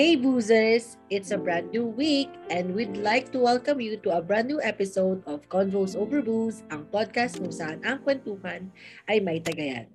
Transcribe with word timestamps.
Hey 0.00 0.16
Boozers! 0.16 0.96
It's 1.12 1.28
a 1.28 1.36
brand 1.36 1.76
new 1.76 1.84
week 1.84 2.32
and 2.48 2.72
we'd 2.72 2.96
like 2.96 3.28
to 3.36 3.38
welcome 3.38 3.84
you 3.84 4.00
to 4.00 4.16
a 4.16 4.24
brand 4.24 4.48
new 4.48 4.56
episode 4.64 5.20
of 5.28 5.44
Convos 5.52 5.92
Over 5.92 6.24
Booze, 6.24 6.64
ang 6.72 6.88
podcast 6.88 7.36
kung 7.36 7.52
saan 7.52 7.84
ang 7.84 8.00
kwentuhan 8.00 8.72
ay 9.12 9.20
may 9.20 9.44
tagayan. 9.44 9.92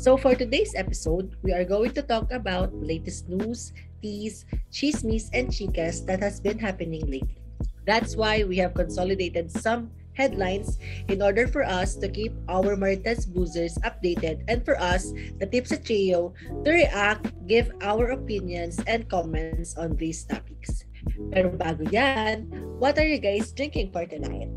So 0.00 0.16
for 0.16 0.32
today's 0.32 0.72
episode, 0.72 1.36
we 1.44 1.52
are 1.52 1.68
going 1.68 1.92
to 2.00 2.02
talk 2.08 2.32
about 2.32 2.72
latest 2.80 3.28
news, 3.28 3.76
teas, 4.00 4.48
chismis, 4.72 5.28
and 5.36 5.52
chicas 5.52 6.00
that 6.08 6.24
has 6.24 6.40
been 6.40 6.56
happening 6.56 7.04
lately. 7.04 7.36
That's 7.84 8.16
why 8.16 8.48
we 8.48 8.56
have 8.64 8.72
consolidated 8.72 9.52
some 9.52 9.92
headlines 10.16 10.80
in 11.12 11.20
order 11.20 11.46
for 11.46 11.62
us 11.62 11.94
to 12.00 12.08
keep 12.08 12.32
our 12.48 12.74
Marites 12.74 13.28
boozers 13.28 13.76
updated 13.84 14.42
and 14.48 14.64
for 14.64 14.80
us, 14.80 15.12
the 15.38 15.46
tips 15.46 15.70
at 15.70 15.84
Cheo, 15.84 16.32
to 16.64 16.70
react, 16.72 17.30
give 17.46 17.70
our 17.84 18.16
opinions 18.16 18.80
and 18.88 19.06
comments 19.12 19.76
on 19.76 19.94
these 20.00 20.24
topics. 20.24 20.88
Pero 21.30 21.54
bago 21.54 21.86
yan, 21.92 22.48
what 22.80 22.98
are 22.98 23.06
you 23.06 23.20
guys 23.20 23.52
drinking 23.52 23.92
for 23.92 24.08
tonight? 24.08 24.50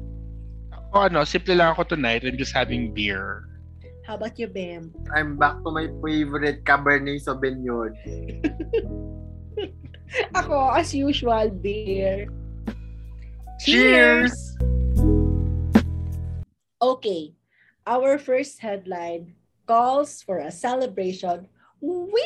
Ako 0.89 1.11
ano, 1.11 1.21
simple 1.27 1.53
lang 1.53 1.75
ako 1.75 1.85
tonight. 1.85 2.25
I'm 2.25 2.39
just 2.39 2.55
having 2.55 2.95
beer. 2.95 3.45
How 4.09 4.17
about 4.17 4.41
you, 4.41 4.49
Bam? 4.49 4.89
I'm 5.13 5.37
back 5.37 5.61
to 5.61 5.69
my 5.69 5.85
favorite 6.01 6.65
Cabernet 6.65 7.21
Sauvignon. 7.21 7.93
Ako, 10.33 10.73
as 10.73 10.97
usual, 10.97 11.53
beer. 11.53 12.25
Cheers! 13.61 14.33
Okay, 16.79 17.35
our 17.83 18.15
first 18.17 18.63
headline 18.63 19.35
calls 19.67 20.23
for 20.23 20.39
a 20.39 20.47
celebration. 20.47 21.51
Wee! 21.83 22.23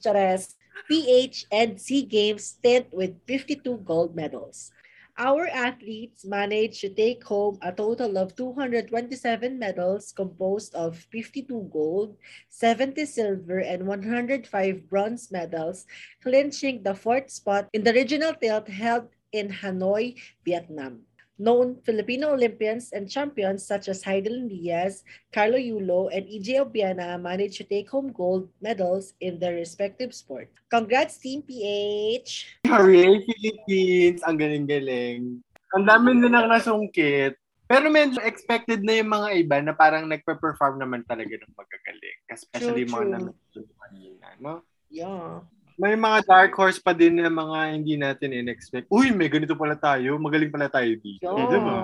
Chares! 0.00 0.56
PH 0.88 1.44
and 1.52 1.76
SEA 1.76 2.02
Games 2.08 2.56
stint 2.56 2.88
with 2.88 3.20
52 3.28 3.84
gold 3.84 4.16
medals. 4.16 4.72
Our 5.18 5.46
athletes 5.46 6.24
managed 6.24 6.80
to 6.80 6.88
take 6.88 7.22
home 7.22 7.60
a 7.60 7.70
total 7.70 8.16
of 8.16 8.34
227 8.34 9.58
medals 9.58 10.10
composed 10.16 10.74
of 10.74 10.96
52 11.12 11.68
gold, 11.70 12.16
70 12.48 13.04
silver, 13.04 13.60
and 13.60 13.86
105 13.86 14.88
bronze 14.88 15.30
medals, 15.30 15.84
clinching 16.22 16.82
the 16.82 16.94
fourth 16.94 17.28
spot 17.28 17.68
in 17.74 17.84
the 17.84 17.92
regional 17.92 18.32
tilt 18.32 18.68
held 18.68 19.12
in 19.32 19.52
Hanoi, 19.52 20.16
Vietnam. 20.46 21.04
Known 21.40 21.80
Filipino 21.80 22.36
Olympians 22.36 22.92
and 22.92 23.08
champions 23.08 23.64
such 23.64 23.88
as 23.88 24.04
Heidelin 24.04 24.52
Diaz, 24.52 25.04
Carlo 25.32 25.56
Yulo, 25.56 26.12
and 26.12 26.28
EJ 26.28 26.60
Obiana 26.60 27.16
managed 27.16 27.56
to 27.58 27.64
take 27.64 27.88
home 27.88 28.12
gold 28.12 28.52
medals 28.60 29.14
in 29.24 29.40
their 29.40 29.56
respective 29.56 30.12
sport. 30.12 30.52
Congrats, 30.68 31.16
Team 31.16 31.40
PH! 31.40 32.60
Hooray, 32.68 33.24
Philippines! 33.24 34.20
Ang 34.28 34.36
galing-galing. 34.36 35.40
Ang 35.72 35.84
dami 35.88 36.12
nilang 36.20 36.52
nasungkit. 36.52 37.40
Pero 37.64 37.88
medyo 37.88 38.20
expected 38.20 38.84
na 38.84 39.00
yung 39.00 39.08
mga 39.08 39.28
iba 39.32 39.56
na 39.64 39.72
parang 39.72 40.04
nagpe-perform 40.04 40.76
naman 40.76 41.00
talaga 41.08 41.32
ng 41.32 41.56
magagaling. 41.56 42.18
Especially 42.28 42.84
True, 42.84 42.92
mga 42.92 43.00
true. 43.00 43.12
nanonood 43.16 43.68
kanina, 43.80 44.26
no? 44.36 44.54
Yeah. 44.92 45.40
May 45.82 45.98
mga 45.98 46.22
dark 46.30 46.54
horse 46.54 46.78
pa 46.78 46.94
din 46.94 47.18
na 47.18 47.26
mga 47.26 47.58
hindi 47.74 47.98
natin 47.98 48.30
in-expect. 48.30 48.86
Uy, 48.86 49.10
may 49.10 49.26
ganito 49.26 49.58
pala 49.58 49.74
tayo. 49.74 50.14
Magaling 50.14 50.54
pala 50.54 50.70
tayo 50.70 50.94
dito. 50.94 51.26
Yes. 51.26 51.50
Di 51.50 51.58
ba? 51.58 51.78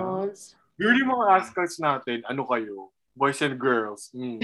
Yun 0.79 0.99
yung 1.03 1.11
mga 1.19 1.25
rascals 1.27 1.75
natin. 1.83 2.23
Ano 2.23 2.47
kayo? 2.47 2.95
Boys 3.11 3.43
and 3.43 3.59
girls. 3.59 4.07
Mm. 4.15 4.39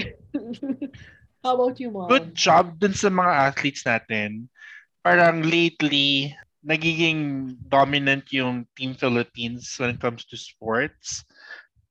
How 1.40 1.56
about 1.56 1.80
you, 1.80 1.88
Mom? 1.88 2.04
Good 2.04 2.36
job 2.36 2.76
dun 2.76 2.92
sa 2.92 3.08
mga 3.08 3.32
athletes 3.48 3.80
natin. 3.88 4.52
Parang 5.00 5.40
lately, 5.40 6.36
nagiging 6.60 7.54
dominant 7.72 8.28
yung 8.36 8.68
Team 8.76 8.92
Philippines 8.92 9.72
when 9.80 9.96
it 9.96 10.02
comes 10.04 10.28
to 10.28 10.36
sports. 10.36 11.24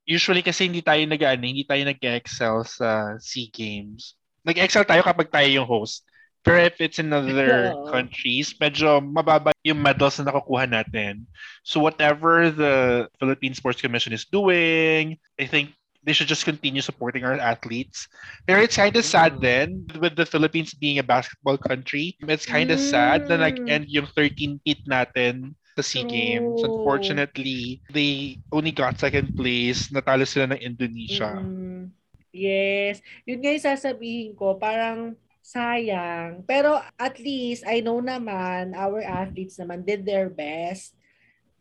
Usually 0.05 0.45
kasi 0.45 0.69
hindi 0.69 0.85
tayo 0.85 1.01
nag 1.01 1.23
hindi 1.41 1.65
tayo 1.65 1.81
nag-excel 1.81 2.61
sa 2.69 3.17
SEA 3.17 3.49
Games. 3.49 4.13
Nag-excel 4.45 4.85
tayo 4.85 5.01
kapag 5.01 5.33
tayo 5.33 5.49
yung 5.49 5.65
host. 5.65 6.05
Pero 6.45 6.61
if 6.61 6.78
it's 6.78 7.01
in 7.01 7.09
other 7.09 7.73
Oo. 7.73 7.89
countries, 7.89 8.53
medyo 8.61 9.01
mababa 9.01 9.50
yung 9.66 9.81
medals 9.81 10.22
na 10.22 10.29
nakukuha 10.29 10.69
natin. 10.69 11.25
So 11.66 11.81
whatever 11.81 12.53
the 12.53 13.09
Philippine 13.17 13.57
Sports 13.57 13.81
Commission 13.81 14.13
is 14.13 14.29
doing, 14.29 15.17
I 15.41 15.50
think 15.50 15.73
they 16.05 16.13
should 16.13 16.29
just 16.29 16.45
continue 16.45 16.85
supporting 16.85 17.25
our 17.25 17.41
athletes. 17.41 18.05
Pero 18.45 18.61
it's 18.61 18.78
kind 18.78 18.94
of 18.94 19.01
sad 19.01 19.41
then 19.41 19.89
with 19.97 20.13
the 20.13 20.29
Philippines 20.29 20.78
being 20.78 21.01
a 21.01 21.05
basketball 21.05 21.57
country. 21.57 22.13
It's 22.29 22.45
kind 22.45 22.69
of 22.69 22.78
sad 22.78 23.25
na 23.25 23.41
Mm. 23.41 23.44
nag-end 23.50 23.85
yung 23.89 24.05
13 24.13 24.61
feet 24.61 24.85
natin 24.85 25.57
sa 25.73 25.81
SEA 25.81 26.05
Games. 26.05 26.61
True. 26.61 26.69
Unfortunately, 26.69 27.81
they 27.89 28.38
only 28.53 28.69
got 28.69 29.01
second 29.01 29.34
place. 29.34 29.89
Natalo 29.89 30.29
sila 30.29 30.53
ng 30.53 30.61
Indonesia. 30.61 31.41
Mm, 31.41 31.89
yes. 32.29 33.01
Yun 33.25 33.41
nga 33.41 33.50
yung 33.57 33.66
sasabihin 33.66 34.38
ko, 34.38 34.61
parang 34.61 35.17
sayang. 35.45 36.41
Pero 36.50 36.81
at 36.97 37.22
least, 37.22 37.61
I 37.69 37.85
know 37.85 38.01
naman, 38.01 38.73
our 38.73 39.06
athletes 39.06 39.61
naman 39.61 39.85
did 39.85 40.01
their 40.01 40.33
best. 40.33 40.97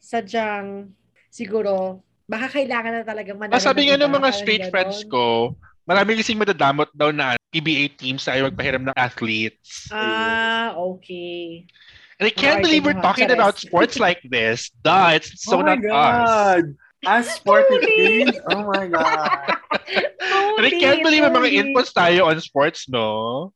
Sadyang, 0.01 0.97
siguro, 1.29 2.01
baka 2.25 2.49
kailangan 2.61 2.93
na 3.01 3.05
talagang 3.05 3.37
manalo. 3.37 3.61
Ah, 3.61 3.61
sabi 3.61 3.93
nga 3.93 4.01
ng 4.01 4.09
mga 4.09 4.31
ganon. 4.33 4.73
friends 4.73 5.05
ko, 5.05 5.53
marami 5.85 6.17
kasing 6.17 6.41
madadamot 6.41 6.89
daw 6.97 7.13
na 7.13 7.37
PBA 7.53 7.93
teams 8.01 8.25
ayaw 8.25 8.49
magpahiram 8.49 8.89
ng 8.89 8.97
athletes. 8.97 9.93
Ah, 9.93 10.73
okay. 10.75 11.69
And 12.17 12.31
I 12.31 12.33
can't 12.33 12.63
Mga 12.63 12.65
believe 12.65 12.83
we're 12.89 13.05
talking 13.05 13.29
chares. 13.29 13.37
about 13.37 13.61
sports 13.61 13.99
like 14.01 14.23
this. 14.25 14.71
Duh, 14.81 15.13
it's 15.19 15.45
so 15.45 15.61
oh 15.61 15.67
not 15.67 15.83
us. 15.83 15.91
God! 15.91 16.65
As 17.05 17.29
sport 17.37 17.69
it 17.69 17.85
Truly. 17.85 18.33
is. 18.33 18.41
Oh 18.49 18.65
my 18.65 18.89
God. 18.89 19.61
And 20.57 20.65
I 20.65 20.73
can't 20.73 21.05
believe 21.05 21.21
may 21.21 21.35
mga 21.37 21.51
inputs 21.53 21.93
tayo 21.93 22.33
on 22.33 22.41
sports, 22.41 22.89
no? 22.89 23.53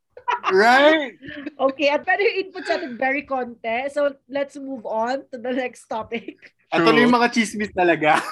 Right? 0.52 1.12
Okay, 1.60 1.88
at 1.92 2.04
pero 2.08 2.24
yung 2.24 2.48
input 2.48 2.64
sa 2.64 2.80
atin 2.80 2.96
very 2.96 3.24
konti. 3.28 3.92
So, 3.92 4.16
let's 4.28 4.56
move 4.56 4.86
on 4.88 5.28
to 5.28 5.36
the 5.36 5.52
next 5.52 5.84
topic. 5.88 6.54
Ito 6.72 6.84
True. 6.84 6.92
na 6.92 7.00
yung 7.04 7.16
mga 7.16 7.28
chismis 7.32 7.72
talaga. 7.72 8.20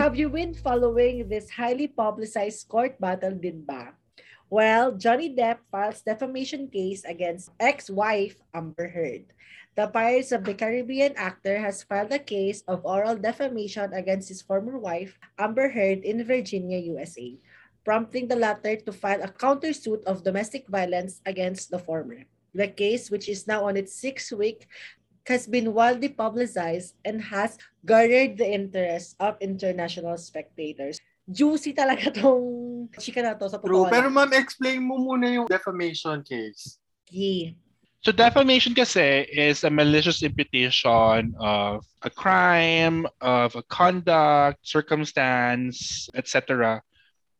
Have 0.00 0.14
you 0.16 0.32
been 0.32 0.56
following 0.56 1.28
this 1.28 1.52
highly 1.52 1.88
publicized 1.88 2.68
court 2.72 2.96
battle 2.96 3.36
din 3.36 3.64
ba? 3.66 3.92
Well, 4.48 4.94
Johnny 4.94 5.34
Depp 5.34 5.66
files 5.68 6.00
defamation 6.00 6.70
case 6.70 7.02
against 7.02 7.50
ex-wife 7.58 8.38
Amber 8.54 8.88
Heard. 8.88 9.34
The 9.76 9.92
Pirates 9.92 10.32
of 10.32 10.48
the 10.48 10.56
Caribbean 10.56 11.12
actor 11.20 11.60
has 11.60 11.84
filed 11.84 12.08
a 12.08 12.18
case 12.18 12.64
of 12.64 12.80
oral 12.88 13.12
defamation 13.12 13.92
against 13.92 14.32
his 14.32 14.40
former 14.40 14.80
wife, 14.80 15.20
Amber 15.36 15.68
Heard, 15.68 16.00
in 16.00 16.24
Virginia, 16.24 16.80
USA, 16.96 17.36
prompting 17.84 18.24
the 18.24 18.40
latter 18.40 18.80
to 18.80 18.88
file 18.88 19.20
a 19.20 19.28
countersuit 19.28 20.00
of 20.08 20.24
domestic 20.24 20.64
violence 20.72 21.20
against 21.28 21.68
the 21.68 21.76
former. 21.76 22.24
The 22.56 22.72
case, 22.72 23.12
which 23.12 23.28
is 23.28 23.44
now 23.44 23.68
on 23.68 23.76
its 23.76 23.92
sixth 23.92 24.32
week, 24.32 24.64
has 25.28 25.44
been 25.44 25.76
widely 25.76 26.08
publicized 26.08 26.96
and 27.04 27.20
has 27.20 27.60
garnered 27.84 28.40
the 28.40 28.48
interest 28.48 29.12
of 29.20 29.36
international 29.44 30.16
spectators. 30.16 30.96
Juicy 31.28 31.76
talaga 31.76 32.16
tong 32.16 32.88
chika 32.96 33.20
na 33.20 33.36
to 33.36 33.44
sa 33.52 33.60
True. 33.60 33.84
totoo 33.84 33.92
Pero 33.92 34.08
ma'am, 34.08 34.32
explain 34.32 34.80
mo 34.80 34.96
muna 34.96 35.28
yung 35.28 35.44
defamation 35.44 36.24
case. 36.24 36.80
Yeah. 37.12 37.52
So 38.06 38.14
defamation 38.14 38.70
kasi 38.70 39.26
is 39.34 39.66
a 39.66 39.70
malicious 39.70 40.22
imputation 40.22 41.34
of 41.42 41.82
a 42.06 42.10
crime, 42.10 43.02
of 43.18 43.58
a 43.58 43.66
conduct, 43.66 44.62
circumstance, 44.62 46.06
etc. 46.14 46.86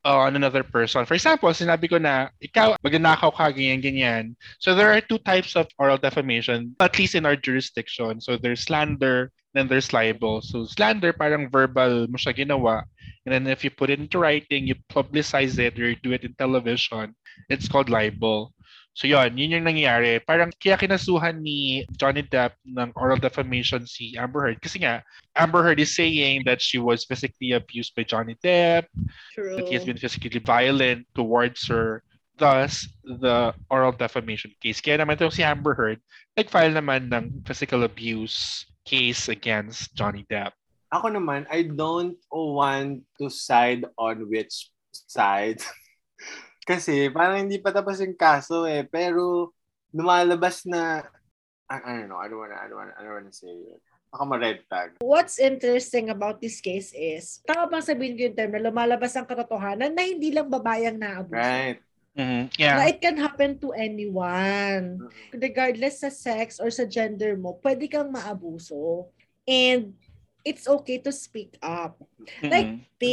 on 0.02 0.34
another 0.34 0.66
person. 0.66 1.06
For 1.06 1.14
example, 1.14 1.50
sinabi 1.50 1.86
ko 1.86 2.02
na, 2.02 2.34
ikaw, 2.42 2.74
magnanakaw 2.82 3.30
ka, 3.30 3.54
ganyan, 3.54 3.78
ganyan. 3.78 4.34
So 4.58 4.74
there 4.74 4.90
are 4.90 4.98
two 4.98 5.22
types 5.22 5.54
of 5.54 5.70
oral 5.78 6.02
defamation, 6.02 6.74
at 6.82 6.98
least 6.98 7.14
in 7.14 7.26
our 7.26 7.38
jurisdiction. 7.38 8.18
So 8.18 8.34
there's 8.34 8.66
slander, 8.66 9.30
then 9.54 9.70
there's 9.70 9.94
libel. 9.94 10.42
So 10.42 10.66
slander, 10.66 11.14
parang 11.14 11.46
verbal 11.46 12.10
mo 12.10 12.18
siya 12.18 12.34
ginawa. 12.34 12.90
And 13.22 13.30
then 13.30 13.46
if 13.46 13.62
you 13.62 13.70
put 13.70 13.90
it 13.90 14.02
into 14.02 14.18
writing, 14.18 14.66
you 14.66 14.74
publicize 14.90 15.62
it, 15.62 15.78
or 15.78 15.90
you 15.90 15.98
do 16.02 16.10
it 16.10 16.26
in 16.26 16.34
television, 16.34 17.14
it's 17.46 17.70
called 17.70 17.86
libel. 17.86 18.50
So 18.96 19.04
yun, 19.04 19.36
yun 19.36 19.60
yung 19.60 19.68
nangyayari. 19.68 20.24
Parang 20.24 20.48
kaya 20.56 20.80
kinasuhan 20.80 21.44
ni 21.44 21.84
Johnny 22.00 22.24
Depp 22.24 22.56
ng 22.64 22.96
oral 22.96 23.20
defamation 23.20 23.84
si 23.84 24.16
Amber 24.16 24.40
Heard. 24.48 24.64
Kasi 24.64 24.80
nga, 24.80 25.04
Amber 25.36 25.60
Heard 25.60 25.76
is 25.76 25.92
saying 25.92 26.48
that 26.48 26.64
she 26.64 26.80
was 26.80 27.04
physically 27.04 27.52
abused 27.52 27.92
by 27.92 28.08
Johnny 28.08 28.40
Depp, 28.40 28.88
True. 29.36 29.60
that 29.60 29.68
he 29.68 29.76
has 29.76 29.84
been 29.84 30.00
physically 30.00 30.40
violent 30.40 31.04
towards 31.12 31.68
her. 31.68 32.00
Thus, 32.40 32.88
the 33.04 33.52
oral 33.68 33.92
defamation 33.92 34.56
case. 34.64 34.80
Kaya 34.80 35.04
naman 35.04 35.20
itong 35.20 35.36
si 35.36 35.44
Amber 35.44 35.76
Heard, 35.76 36.00
nag-file 36.32 36.72
naman 36.72 37.12
ng 37.12 37.44
physical 37.44 37.84
abuse 37.84 38.64
case 38.88 39.28
against 39.28 39.92
Johnny 39.92 40.24
Depp. 40.32 40.56
Ako 40.88 41.12
naman, 41.12 41.44
I 41.52 41.68
don't 41.68 42.16
want 42.32 43.04
to 43.20 43.28
side 43.28 43.84
on 44.00 44.24
which 44.32 44.72
side. 44.88 45.60
Kasi 46.66 47.06
parang 47.14 47.46
hindi 47.46 47.62
pa 47.62 47.70
tapos 47.70 48.02
yung 48.02 48.18
kaso 48.18 48.66
eh. 48.66 48.82
Pero 48.82 49.54
lumalabas 49.94 50.66
na, 50.66 51.06
I, 51.70 51.78
I 51.78 51.92
don't 52.02 52.10
know, 52.10 52.18
I 52.18 52.26
don't 52.26 52.42
wanna, 52.42 52.58
I 52.58 52.66
don't 52.66 52.78
wanna, 52.78 52.94
I 52.98 53.00
don't 53.06 53.16
wanna 53.22 53.30
say 53.30 53.54
it. 53.54 53.78
Baka 54.10 54.24
ma-red 54.26 54.60
tag. 54.66 54.88
What's 54.98 55.38
interesting 55.38 56.10
about 56.10 56.42
this 56.42 56.58
case 56.58 56.90
is, 56.90 57.38
tama 57.46 57.70
bang 57.70 57.86
sabihin 57.86 58.14
ko 58.18 58.22
yung 58.26 58.36
term 58.38 58.52
na 58.58 58.66
lumalabas 58.66 59.14
ang 59.14 59.30
katotohanan 59.30 59.94
na 59.94 60.02
hindi 60.02 60.34
lang 60.34 60.50
babayang 60.50 60.98
naabuso. 60.98 61.38
Right. 61.38 61.78
Mhm. 62.18 62.50
Na 62.50 62.82
Yeah. 62.82 62.90
it 62.90 62.98
can 62.98 63.18
happen 63.20 63.62
to 63.62 63.70
anyone. 63.76 65.06
Regardless 65.30 66.02
sa 66.02 66.10
sex 66.10 66.58
or 66.58 66.74
sa 66.74 66.88
gender 66.88 67.38
mo, 67.38 67.62
pwede 67.62 67.86
kang 67.86 68.10
maabuso. 68.10 69.10
And 69.46 69.94
it's 70.42 70.66
okay 70.66 70.98
to 71.02 71.14
speak 71.14 71.58
up. 71.62 71.98
Like, 72.42 72.74
Mhm. 72.74 72.82
Te, 72.96 73.12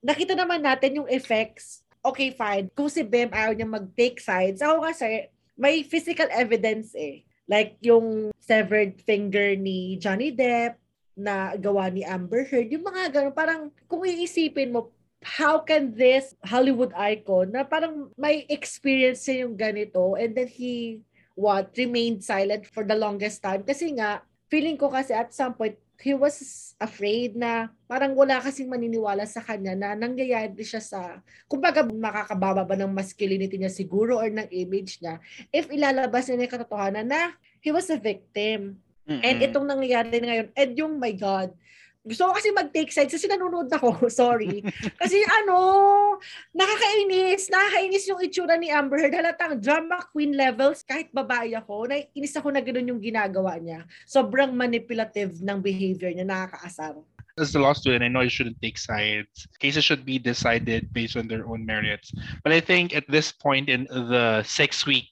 nakita 0.00 0.32
naman 0.32 0.64
natin 0.64 1.04
yung 1.04 1.10
effects. 1.12 1.84
Okay, 2.00 2.32
fine. 2.32 2.72
Kung 2.72 2.88
si 2.88 3.04
Bem 3.04 3.28
ayaw 3.28 3.52
niya 3.52 3.68
mag-take 3.68 4.16
sides, 4.20 4.64
ako 4.64 4.88
kasi, 4.88 5.28
may 5.60 5.84
physical 5.84 6.28
evidence 6.32 6.96
eh. 6.96 7.28
Like 7.44 7.76
yung 7.84 8.32
severed 8.40 8.96
finger 9.04 9.52
ni 9.58 10.00
Johnny 10.00 10.32
Depp 10.32 10.80
na 11.12 11.52
gawa 11.60 11.92
ni 11.92 12.00
Amber 12.00 12.48
Heard. 12.48 12.72
Yung 12.72 12.86
mga 12.88 13.12
ganun, 13.12 13.36
parang 13.36 13.62
kung 13.84 14.00
iisipin 14.08 14.72
mo, 14.72 14.88
how 15.20 15.60
can 15.60 15.92
this 15.92 16.32
Hollywood 16.40 16.96
icon 16.96 17.52
na 17.52 17.60
parang 17.60 18.08
may 18.16 18.48
experience 18.48 19.28
siya 19.28 19.44
yung 19.44 19.52
ganito 19.52 20.16
and 20.16 20.32
then 20.32 20.48
he 20.48 21.04
what 21.36 21.68
remained 21.76 22.24
silent 22.24 22.64
for 22.64 22.88
the 22.88 22.96
longest 22.96 23.44
time 23.44 23.60
kasi 23.60 23.92
nga 23.92 24.24
feeling 24.48 24.80
ko 24.80 24.88
kasi 24.88 25.12
at 25.12 25.28
some 25.36 25.52
point 25.52 25.76
he 26.00 26.16
was 26.16 26.72
afraid 26.80 27.36
na 27.36 27.68
parang 27.84 28.16
wala 28.16 28.40
kasing 28.40 28.72
maniniwala 28.72 29.28
sa 29.28 29.44
kanya 29.44 29.76
na 29.76 29.92
nangyayari 29.92 30.64
siya 30.64 30.80
sa 30.80 31.20
kumbaga 31.44 31.84
makakababa 31.84 32.64
ba 32.64 32.74
ng 32.74 32.88
masculinity 32.88 33.60
niya 33.60 33.68
siguro 33.68 34.16
or 34.16 34.28
ng 34.32 34.48
image 34.48 34.96
niya 35.04 35.20
if 35.52 35.68
ilalabas 35.68 36.26
niya 36.32 36.48
yung 36.48 36.54
katotohanan 36.56 37.04
na 37.04 37.36
he 37.60 37.68
was 37.68 37.86
a 37.92 38.00
victim 38.00 38.80
and 39.10 39.36
Mhm. 39.42 39.46
itong 39.50 39.66
nangyayari 39.68 40.16
na 40.22 40.26
ngayon 40.32 40.48
and 40.56 40.70
yung 40.78 40.94
my 40.96 41.12
God 41.12 41.52
gusto 42.00 42.28
ko 42.28 42.32
kasi 42.32 42.48
mag-take 42.50 42.88
sides 42.88 43.12
kasi 43.12 43.28
nanonood 43.28 43.68
ako. 43.68 44.06
Sorry. 44.22 44.64
Kasi 44.96 45.20
ano, 45.42 46.16
nakakainis. 46.56 47.52
Nakakainis 47.52 48.08
yung 48.08 48.20
itsura 48.24 48.56
ni 48.56 48.72
Amber 48.72 49.04
Heard. 49.04 49.16
Halatang 49.16 49.60
drama 49.60 50.00
queen 50.08 50.32
levels. 50.32 50.80
Kahit 50.80 51.12
babae 51.12 51.52
ako, 51.52 51.92
naiinis 51.92 52.36
ako 52.36 52.56
na 52.56 52.64
gano'n 52.64 52.88
yung 52.88 53.02
ginagawa 53.02 53.60
niya. 53.60 53.84
Sobrang 54.08 54.56
manipulative 54.56 55.44
ng 55.44 55.60
behavior 55.60 56.08
niya. 56.08 56.24
Nakakaasar. 56.24 56.96
as 57.38 57.52
the 57.52 57.58
law 57.58 57.72
student, 57.72 58.04
I 58.04 58.08
know 58.08 58.20
you 58.20 58.28
shouldn't 58.28 58.60
take 58.60 58.76
sides. 58.76 59.48
Cases 59.58 59.84
should 59.84 60.04
be 60.04 60.18
decided 60.18 60.92
based 60.92 61.16
on 61.16 61.26
their 61.26 61.48
own 61.48 61.64
merits. 61.64 62.12
But 62.44 62.52
I 62.52 62.60
think 62.60 62.94
at 62.94 63.08
this 63.08 63.32
point 63.32 63.68
in 63.68 63.88
the 63.88 64.42
six 64.44 64.84
week 64.84 65.08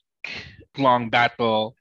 long 0.77 1.09
battle 1.09 1.75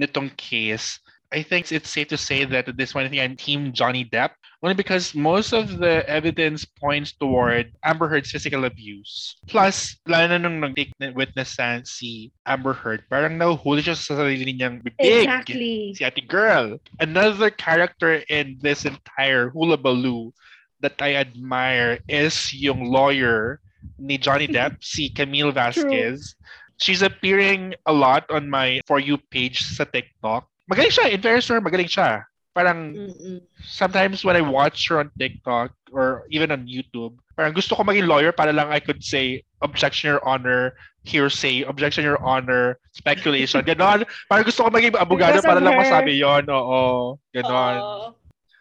nitong 0.00 0.36
case, 0.36 0.98
I 1.32 1.42
think 1.42 1.70
it's 1.72 1.88
safe 1.88 2.08
to 2.08 2.18
say 2.18 2.44
that 2.44 2.68
at 2.68 2.76
this 2.76 2.92
point, 2.92 3.06
I 3.06 3.08
think 3.08 3.22
I'm 3.22 3.36
team 3.36 3.72
Johnny 3.72 4.04
Depp. 4.04 4.36
Only 4.62 4.78
because 4.78 5.10
most 5.10 5.50
of 5.50 5.82
the 5.82 6.06
evidence 6.06 6.62
points 6.64 7.10
toward 7.18 7.74
Amber 7.82 8.06
Heard's 8.06 8.30
physical 8.30 8.62
abuse. 8.64 9.34
Plus, 9.50 9.98
lalo 10.06 10.30
na 10.30 10.38
nung 10.38 10.62
nag-take 10.62 10.94
na 11.02 11.10
witness 11.10 11.58
stand 11.58 11.82
si 11.82 12.30
Amber 12.46 12.70
Heard, 12.70 13.02
parang 13.10 13.34
nahuhuli 13.34 13.82
siya 13.82 13.98
sa 13.98 14.14
sarili 14.14 14.54
niyang 14.54 14.78
bibig 14.78 15.02
Exactly. 15.02 15.98
si 15.98 16.06
ate 16.06 16.22
girl. 16.30 16.78
Another 17.02 17.50
character 17.50 18.22
in 18.30 18.54
this 18.62 18.86
entire 18.86 19.50
hula 19.50 19.74
baloo 19.74 20.30
that 20.78 20.94
I 21.02 21.18
admire 21.18 21.98
is 22.06 22.54
yung 22.54 22.86
lawyer 22.86 23.58
ni 23.98 24.14
Johnny 24.14 24.46
Depp, 24.54 24.78
si 24.78 25.10
Camille 25.10 25.50
Vasquez. 25.50 26.38
She's 26.78 27.02
appearing 27.02 27.74
a 27.86 27.92
lot 27.92 28.30
on 28.30 28.46
my 28.46 28.78
For 28.86 29.02
You 29.02 29.18
page 29.18 29.66
sa 29.66 29.82
TikTok. 29.90 30.46
Magaling 30.70 30.94
siya. 30.94 31.10
In 31.10 31.18
fairness 31.18 31.50
to 31.50 31.58
her, 31.58 31.62
magaling 31.62 31.90
siya. 31.90 32.30
Parang 32.52 32.92
Mm-mm. 32.92 33.40
sometimes 33.64 34.24
when 34.28 34.36
I 34.36 34.44
watch 34.44 34.88
her 34.92 35.00
on 35.00 35.08
TikTok 35.16 35.72
or 35.88 36.28
even 36.28 36.52
on 36.52 36.68
YouTube, 36.68 37.16
parang 37.32 37.56
gusto 37.56 37.72
ko 37.72 37.80
maging 37.80 38.04
lawyer 38.04 38.28
para 38.28 38.52
lang 38.52 38.68
I 38.68 38.76
could 38.76 39.00
say, 39.00 39.40
objection, 39.64 40.12
your 40.12 40.20
honor, 40.20 40.76
hearsay, 41.08 41.64
objection, 41.64 42.04
your 42.04 42.20
honor, 42.20 42.76
speculation, 42.92 43.64
ganon. 43.64 44.04
Parang 44.28 44.44
gusto 44.44 44.68
ko 44.68 44.70
maging 44.70 44.92
abogado 45.00 45.40
para 45.40 45.58
of 45.58 45.64
lang 45.64 45.80
her. 45.80 45.82
masabi 45.88 46.20
yon 46.20 46.44
Oo, 46.52 47.16
ganon. 47.32 48.12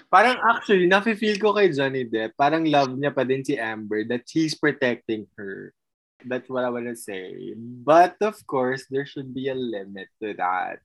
Parang 0.07 0.39
actually, 0.43 0.87
nafe-feel 0.87 1.39
ko 1.39 1.55
kay 1.55 1.71
Johnny 1.71 2.07
Depp, 2.07 2.35
parang 2.35 2.67
love 2.67 2.95
niya 2.95 3.15
pa 3.15 3.23
din 3.27 3.43
si 3.43 3.55
Amber 3.55 4.07
that 4.07 4.23
he's 4.27 4.55
protecting 4.55 5.27
her. 5.35 5.75
That's 6.23 6.47
what 6.47 6.63
I 6.63 6.71
wanna 6.71 6.95
say. 6.95 7.55
But 7.59 8.15
of 8.23 8.39
course, 8.47 8.87
there 8.87 9.07
should 9.07 9.35
be 9.35 9.51
a 9.51 9.55
limit 9.55 10.07
to 10.23 10.31
that. 10.39 10.79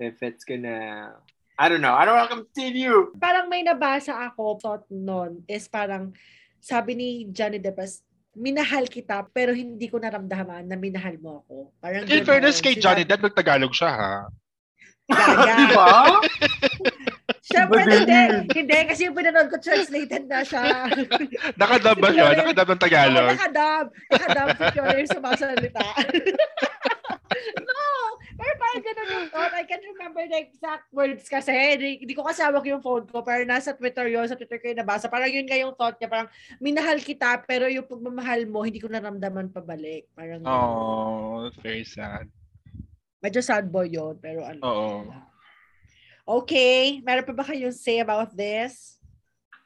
If 0.00 0.24
it's 0.24 0.48
gonna... 0.48 1.12
I 1.58 1.66
don't 1.66 1.82
know. 1.82 1.92
I 1.92 2.06
don't 2.06 2.14
want 2.14 2.30
to 2.30 2.36
continue. 2.46 3.10
parang 3.18 3.50
may 3.50 3.66
nabasa 3.66 4.14
ako 4.14 4.62
thought 4.62 4.86
nun 4.94 5.42
is 5.50 5.66
parang 5.66 6.14
sabi 6.62 6.94
ni 6.94 7.08
Johnny 7.34 7.58
Depp 7.58 7.82
as, 7.82 8.06
minahal 8.38 8.86
kita 8.86 9.26
pero 9.34 9.50
hindi 9.50 9.90
ko 9.90 9.98
naramdaman 9.98 10.70
na 10.70 10.78
minahal 10.78 11.18
mo 11.18 11.42
ako. 11.42 11.74
Parang 11.82 12.06
In 12.06 12.22
fairness 12.22 12.62
kay 12.62 12.78
Johnny 12.78 13.02
Depp, 13.02 13.26
nagtagalog 13.26 13.74
siya 13.74 13.90
ha. 13.90 14.14
Gaga. 15.08 15.54
diba? 15.64 15.92
Siyempre, 17.48 17.80
hindi. 17.88 18.22
Hindi, 18.52 18.78
kasi 18.92 19.00
yung 19.08 19.16
pinanood 19.16 19.48
ko, 19.48 19.56
translated 19.56 20.28
na 20.28 20.44
siya. 20.44 20.84
Nakadub 21.60 21.96
ba 21.96 22.12
siya? 22.12 22.36
Nakadub 22.36 22.68
ng 22.76 22.82
Tagalog. 22.82 23.24
Oo, 23.24 23.32
nakadab. 23.32 23.86
Nakadab 24.12 24.48
si 24.52 24.64
Fiona 24.76 25.00
yung 25.00 25.12
sumasalita. 25.16 25.84
no! 27.68 27.80
Pero 28.38 28.52
parang 28.60 28.84
ganun 28.84 29.08
yung 29.08 29.28
thought. 29.32 29.54
I 29.56 29.64
can't 29.64 29.86
remember 29.96 30.22
the 30.28 30.38
exact 30.44 30.86
words 30.92 31.24
kasi. 31.24 31.50
Hindi, 31.50 32.04
hindi 32.04 32.14
ko 32.14 32.28
kasi 32.28 32.44
hawak 32.44 32.68
yung 32.68 32.84
phone 32.84 33.08
ko. 33.08 33.24
Pero 33.24 33.48
nasa 33.48 33.72
Twitter 33.72 34.12
yun. 34.12 34.28
Sa 34.28 34.36
Twitter 34.36 34.60
ko 34.60 34.68
yung 34.68 34.80
nabasa. 34.84 35.08
Parang 35.08 35.32
yun 35.32 35.48
nga 35.48 35.56
yung 35.56 35.72
thought 35.72 35.96
niya. 35.96 36.12
Parang 36.12 36.28
minahal 36.60 37.00
kita 37.00 37.40
pero 37.48 37.64
yung 37.64 37.88
pagmamahal 37.88 38.44
mo, 38.44 38.60
hindi 38.60 38.78
ko 38.78 38.92
naramdaman 38.92 39.56
pabalik. 39.56 40.04
Parang. 40.12 40.44
Oh, 40.44 41.48
that's 41.48 41.58
very 41.64 41.82
sad. 41.88 42.28
Medyo 43.18 43.40
sad 43.42 43.66
boy 43.70 43.90
yun. 43.90 44.14
Pero 44.22 44.46
ano. 44.46 44.60
Oo. 44.62 44.92
Okay. 46.28 47.00
Meron 47.02 47.24
pa 47.26 47.34
ba 47.34 47.44
kayong 47.44 47.74
say 47.74 47.98
about 47.98 48.30
this? 48.36 48.98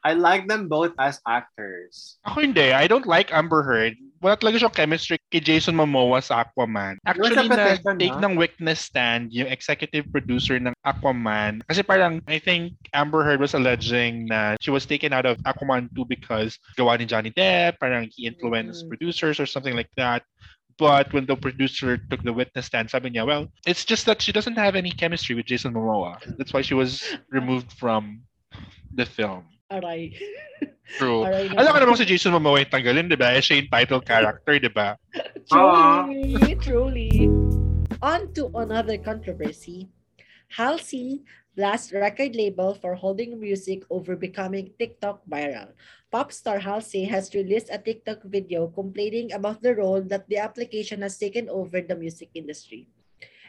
I 0.02 0.18
like 0.18 0.50
them 0.50 0.66
both 0.66 0.90
as 0.98 1.22
actors. 1.30 2.18
Ako 2.26 2.42
hindi. 2.42 2.74
I 2.74 2.90
don't 2.90 3.06
like 3.06 3.30
Amber 3.30 3.62
Heard. 3.62 3.94
Wala 4.18 4.34
talaga 4.34 4.58
siyang 4.58 4.74
chemistry 4.74 5.14
kay 5.30 5.38
Jason 5.38 5.78
Momoa 5.78 6.18
sa 6.18 6.42
Aquaman. 6.42 6.98
Actually, 7.06 7.46
na-take 7.46 8.10
ha? 8.10 8.22
ng 8.22 8.34
witness 8.34 8.82
stand 8.82 9.30
yung 9.30 9.46
executive 9.46 10.06
producer 10.10 10.58
ng 10.58 10.74
Aquaman. 10.82 11.62
Kasi 11.70 11.86
parang, 11.86 12.18
I 12.26 12.42
think 12.42 12.74
Amber 12.94 13.22
Heard 13.22 13.38
was 13.38 13.54
alleging 13.54 14.26
na 14.26 14.58
she 14.58 14.74
was 14.74 14.86
taken 14.86 15.14
out 15.14 15.26
of 15.26 15.38
Aquaman 15.46 15.86
2 15.94 16.06
because 16.06 16.58
gawa 16.74 16.98
ni 16.98 17.06
Johnny 17.06 17.30
Depp, 17.30 17.78
parang 17.78 18.10
he 18.10 18.26
influenced 18.26 18.86
Mhm. 18.86 18.90
producers 18.90 19.38
or 19.38 19.46
something 19.46 19.74
like 19.78 19.90
that. 19.94 20.26
But 20.78 21.12
when 21.12 21.26
the 21.26 21.36
producer 21.36 21.96
took 21.96 22.22
the 22.22 22.32
witness 22.32 22.66
stand, 22.66 22.90
sabi 22.90 23.10
niya, 23.10 23.26
well, 23.26 23.48
it's 23.66 23.84
just 23.84 24.06
that 24.06 24.22
she 24.22 24.32
doesn't 24.32 24.56
have 24.56 24.76
any 24.76 24.90
chemistry 24.90 25.34
with 25.34 25.46
Jason 25.46 25.74
Momoa. 25.74 26.18
That's 26.38 26.52
why 26.52 26.62
she 26.62 26.74
was 26.74 27.02
removed 27.30 27.72
from 27.72 28.22
the 28.94 29.06
film. 29.06 29.44
Aray. 29.72 30.14
True. 30.98 31.24
Aray 31.28 31.50
Alam 31.56 31.72
ka 31.72 31.78
naman 31.80 31.96
si 31.96 32.04
Jason 32.04 32.32
Momoa 32.32 32.60
yung 32.60 32.72
tanggalin, 32.72 33.08
di 33.08 33.16
ba? 33.16 33.32
Eh, 33.32 33.40
siya 33.40 33.60
yung 33.64 33.70
title 33.72 34.02
character, 34.04 34.54
di 34.60 34.72
ba? 34.72 34.96
Truly, 35.48 36.56
truly. 36.60 37.28
On 38.02 38.28
to 38.34 38.50
another 38.54 38.98
controversy. 38.98 39.88
Halsey 40.52 41.24
blasts 41.56 41.92
record 41.92 42.34
label 42.34 42.74
for 42.74 42.94
holding 42.94 43.38
music 43.38 43.84
over 43.90 44.16
becoming 44.16 44.72
TikTok 44.78 45.20
viral. 45.28 45.72
Pop 46.10 46.32
star 46.32 46.58
Halsey 46.58 47.04
has 47.04 47.34
released 47.34 47.68
a 47.70 47.78
TikTok 47.78 48.24
video 48.24 48.68
complaining 48.68 49.32
about 49.32 49.62
the 49.62 49.74
role 49.74 50.00
that 50.08 50.28
the 50.28 50.38
application 50.38 51.02
has 51.02 51.18
taken 51.18 51.48
over 51.48 51.80
the 51.80 51.96
music 51.96 52.30
industry. 52.34 52.88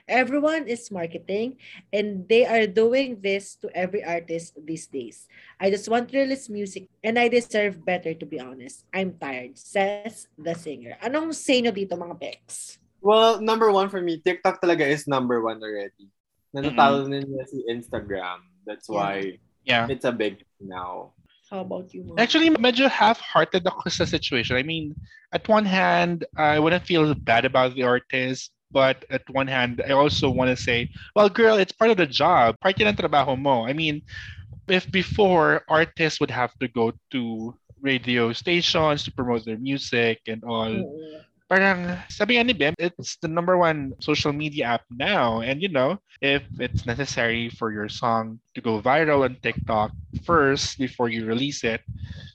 Everyone 0.03 0.67
is 0.67 0.91
marketing, 0.91 1.55
and 1.95 2.27
they 2.27 2.43
are 2.43 2.67
doing 2.67 3.23
this 3.23 3.55
to 3.63 3.71
every 3.71 4.03
artist 4.03 4.51
these 4.59 4.83
days. 4.83 5.31
I 5.55 5.71
just 5.71 5.87
want 5.87 6.11
to 6.11 6.19
release 6.19 6.51
music, 6.51 6.91
and 6.99 7.15
I 7.15 7.31
deserve 7.31 7.79
better, 7.79 8.11
to 8.11 8.25
be 8.27 8.35
honest. 8.35 8.83
I'm 8.91 9.15
tired, 9.15 9.55
says 9.55 10.27
the 10.35 10.59
singer. 10.59 10.99
Anong 10.99 11.31
say 11.31 11.63
nyo 11.63 11.71
dito, 11.71 11.95
mga 11.95 12.19
pecs? 12.19 12.83
Well, 12.99 13.39
number 13.39 13.71
one 13.71 13.87
for 13.87 14.03
me, 14.03 14.19
TikTok 14.19 14.59
talaga 14.59 14.83
is 14.83 15.07
number 15.07 15.39
one 15.39 15.63
already. 15.63 16.11
Natatalo 16.53 17.09
na 17.09 17.19
niya 17.25 17.43
si 17.49 17.65
Instagram. 17.65 18.45
That's 18.65 18.87
Yeah. 18.87 18.95
why 18.95 19.15
Yeah. 19.65 19.85
it's 19.89 20.05
a 20.05 20.13
big 20.13 20.45
now. 20.61 21.13
How 21.49 21.61
about 21.61 21.93
you, 21.93 22.03
Mo? 22.05 22.15
Actually, 22.17 22.49
medyo 22.57 22.89
half-hearted 22.89 23.65
ako 23.67 23.89
sa 23.89 24.05
situation. 24.05 24.57
I 24.57 24.63
mean, 24.63 24.95
at 25.33 25.45
one 25.49 25.65
hand, 25.65 26.25
I 26.37 26.57
wouldn't 26.57 26.85
feel 26.85 27.13
bad 27.13 27.45
about 27.45 27.75
the 27.77 27.83
artist, 27.85 28.53
but 28.73 29.05
at 29.13 29.21
one 29.29 29.45
hand, 29.45 29.81
I 29.85 29.93
also 29.93 30.29
want 30.33 30.49
to 30.49 30.57
say, 30.57 30.89
well, 31.13 31.29
girl, 31.29 31.57
it's 31.61 31.73
part 31.73 31.91
of 31.93 31.97
the 31.97 32.09
job. 32.09 32.57
Part 32.57 32.79
yan 32.81 32.89
ng 32.89 32.97
trabaho 32.97 33.37
mo. 33.37 33.69
I 33.69 33.73
mean, 33.73 34.01
if 34.65 34.89
before, 34.89 35.61
artists 35.69 36.17
would 36.17 36.31
have 36.33 36.57
to 36.57 36.67
go 36.67 36.93
to 37.13 37.53
radio 37.83 38.33
stations 38.33 39.03
to 39.05 39.11
promote 39.11 39.45
their 39.45 39.59
music 39.59 40.25
and 40.25 40.41
all, 40.47 40.73
Oo. 40.73 41.21
Parang 41.49 41.97
sabi 42.09 42.35
nga 42.37 42.43
ni 42.43 42.53
Bem, 42.53 42.73
it's 42.79 43.17
the 43.21 43.27
number 43.27 43.57
one 43.57 43.93
social 43.99 44.33
media 44.33 44.77
app 44.77 44.83
now. 44.89 45.41
And 45.41 45.61
you 45.61 45.69
know, 45.69 45.99
if 46.21 46.43
it's 46.59 46.85
necessary 46.85 47.49
for 47.49 47.71
your 47.71 47.89
song 47.89 48.39
to 48.55 48.61
go 48.61 48.81
viral 48.81 49.23
on 49.23 49.37
TikTok 49.43 49.91
first 50.23 50.77
before 50.77 51.09
you 51.09 51.25
release 51.25 51.63
it, 51.63 51.81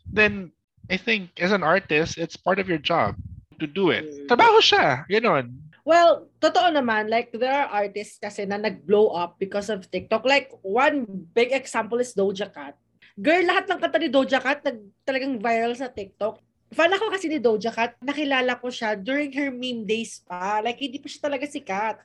then 0.06 0.52
I 0.88 0.96
think 0.96 1.36
as 1.40 1.52
an 1.52 1.62
artist, 1.62 2.16
it's 2.16 2.36
part 2.36 2.58
of 2.58 2.68
your 2.68 2.80
job 2.80 3.16
to 3.60 3.66
do 3.66 3.90
it. 3.90 4.08
Mm. 4.08 4.26
Trabaho 4.30 4.58
siya, 4.62 5.04
ganon. 5.10 5.68
Well, 5.88 6.28
totoo 6.40 6.68
naman, 6.68 7.08
like 7.08 7.32
there 7.32 7.64
are 7.64 7.84
artists 7.84 8.20
kasi 8.20 8.44
na 8.44 8.60
nag-blow 8.60 9.08
up 9.16 9.40
because 9.40 9.72
of 9.72 9.88
TikTok. 9.88 10.24
Like 10.28 10.52
one 10.60 11.08
big 11.32 11.52
example 11.52 11.96
is 11.96 12.12
Doja 12.12 12.52
Cat. 12.52 12.76
Girl, 13.16 13.40
lahat 13.48 13.72
ng 13.72 13.80
kanta 13.80 13.96
ni 13.96 14.12
Doja 14.12 14.36
Cat 14.36 14.60
nag 14.68 14.78
talagang 15.08 15.40
viral 15.40 15.72
sa 15.72 15.88
TikTok. 15.88 16.44
Fan 16.68 16.92
ako 16.92 17.08
kasi 17.08 17.32
ni 17.32 17.40
Doja 17.40 17.72
Cat. 17.72 17.96
Nakilala 18.04 18.60
ko 18.60 18.68
siya 18.68 18.92
during 18.92 19.32
her 19.32 19.48
meme 19.48 19.88
days 19.88 20.20
pa. 20.20 20.60
Like 20.60 20.76
hindi 20.76 21.00
pa 21.00 21.08
siya 21.08 21.24
talaga 21.24 21.48
sikat. 21.48 21.96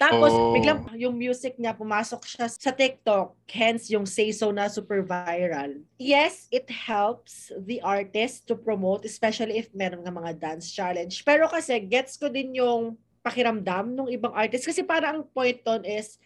Tapos, 0.00 0.32
Oh. 0.32 0.56
biglang 0.56 0.88
yung 0.96 1.12
music 1.12 1.60
niya, 1.60 1.76
pumasok 1.76 2.24
siya 2.24 2.48
sa 2.48 2.72
TikTok. 2.72 3.36
Hence, 3.44 3.92
yung 3.92 4.08
Say 4.08 4.32
So 4.32 4.48
na 4.48 4.72
super 4.72 5.04
viral. 5.04 5.84
Yes, 6.00 6.48
it 6.48 6.64
helps 6.72 7.52
the 7.52 7.84
artist 7.84 8.48
to 8.48 8.56
promote, 8.56 9.04
especially 9.04 9.60
if 9.60 9.68
meron 9.76 10.00
nga 10.00 10.08
mga 10.08 10.32
dance 10.40 10.72
challenge. 10.72 11.20
Pero 11.28 11.44
kasi, 11.44 11.76
gets 11.84 12.16
ko 12.16 12.32
din 12.32 12.56
yung 12.56 12.96
pakiramdam 13.20 13.92
ng 13.92 14.08
ibang 14.16 14.32
artist. 14.32 14.64
Kasi 14.64 14.80
parang 14.80 15.20
ang 15.20 15.24
point 15.28 15.60
ton 15.60 15.84
is, 15.84 16.16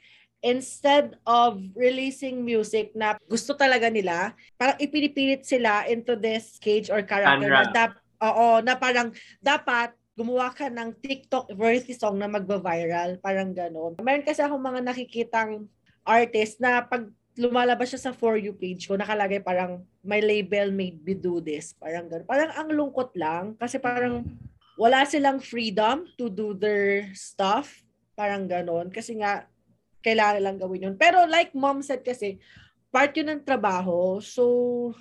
instead 0.40 1.20
of 1.28 1.61
releasing 1.76 2.40
music 2.44 2.92
na 2.97 3.16
gusto 3.28 3.52
talaga 3.52 3.92
nila, 3.92 4.32
parang 4.56 4.80
ipinipilit 4.80 5.44
sila 5.44 5.85
into 5.88 6.16
this 6.16 6.56
cage 6.61 6.88
or 6.88 7.04
character 7.04 7.49
na 7.49 7.64
Genre. 7.68 7.73
dap, 7.73 7.92
oo, 8.20 8.61
na 8.64 8.75
parang 8.76 9.12
dapat 9.40 9.92
gumawa 10.16 10.52
ka 10.52 10.68
ng 10.68 10.97
TikTok 11.00 11.56
worthy 11.56 11.97
song 11.97 12.20
na 12.20 12.28
magba-viral, 12.28 13.16
parang 13.25 13.56
gano'n. 13.56 14.00
Meron 14.04 14.26
kasi 14.26 14.44
akong 14.44 14.61
mga 14.61 14.80
nakikitang 14.85 15.64
artist 16.04 16.61
na 16.61 16.85
pag 16.85 17.09
lumalabas 17.40 17.88
siya 17.88 18.11
sa 18.11 18.12
For 18.12 18.37
You 18.37 18.52
page 18.52 18.85
ko, 18.85 19.00
nakalagay 19.00 19.40
parang 19.40 19.80
my 20.04 20.20
label 20.20 20.73
made 20.75 21.00
me 21.00 21.16
do 21.16 21.40
this. 21.40 21.73
Parang 21.76 22.09
gano'n. 22.09 22.28
Parang 22.28 22.50
ang 22.52 22.68
lungkot 22.68 23.16
lang 23.16 23.56
kasi 23.56 23.80
parang 23.80 24.28
wala 24.76 25.04
silang 25.09 25.40
freedom 25.40 26.09
to 26.16 26.28
do 26.28 26.52
their 26.56 27.09
stuff. 27.16 27.80
Parang 28.12 28.44
gano'n. 28.44 28.92
Kasi 28.92 29.16
nga, 29.20 29.49
kailangan 30.00 30.40
nilang 30.40 30.59
gawin 30.61 30.85
yun. 30.90 30.97
Pero 30.97 31.25
like 31.28 31.52
mom 31.54 31.85
said 31.85 32.04
kasi, 32.04 32.40
part 32.90 33.14
yun 33.16 33.30
ng 33.30 33.45
trabaho. 33.47 34.19
So, 34.21 34.92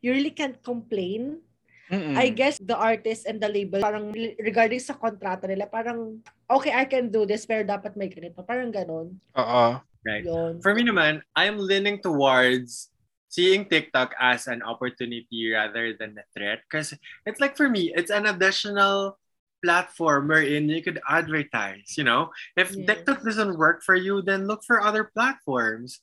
you 0.00 0.14
really 0.14 0.32
can't 0.32 0.58
complain 0.62 1.42
Mm-mm. 1.86 2.18
I 2.18 2.34
guess 2.34 2.58
the 2.58 2.74
artist 2.74 3.30
and 3.30 3.38
the 3.38 3.46
label, 3.46 3.78
parang 3.78 4.10
regarding 4.42 4.82
sa 4.82 4.98
kontrata 4.98 5.46
nila, 5.46 5.70
parang, 5.70 6.18
okay, 6.50 6.74
I 6.74 6.82
can 6.82 7.14
do 7.14 7.22
this, 7.22 7.46
pero 7.46 7.62
dapat 7.62 7.94
may 7.94 8.10
ganito. 8.10 8.42
Parang 8.42 8.74
ganon. 8.74 9.14
Oo. 9.38 9.66
Right. 10.02 10.26
Yun. 10.26 10.62
For 10.62 10.74
me 10.74 10.82
naman, 10.86 11.22
I'm 11.34 11.58
leaning 11.58 12.02
towards 12.02 12.90
seeing 13.30 13.66
TikTok 13.66 14.14
as 14.18 14.46
an 14.46 14.62
opportunity 14.62 15.50
rather 15.50 15.94
than 15.94 16.18
a 16.18 16.26
threat. 16.34 16.62
Because 16.66 16.94
it's 17.26 17.42
like 17.42 17.54
for 17.54 17.70
me, 17.70 17.94
it's 17.94 18.10
an 18.10 18.26
additional 18.26 19.18
platform 19.62 20.28
wherein 20.28 20.68
you 20.68 20.82
could 20.82 21.00
advertise, 21.08 21.96
you 21.96 22.04
know? 22.04 22.30
If 22.56 22.74
Yes. 22.74 22.86
TikTok 22.86 23.22
doesn't 23.22 23.58
work 23.58 23.82
for 23.82 23.94
you, 23.94 24.22
then 24.22 24.46
look 24.46 24.64
for 24.64 24.80
other 24.80 25.04
platforms. 25.04 26.00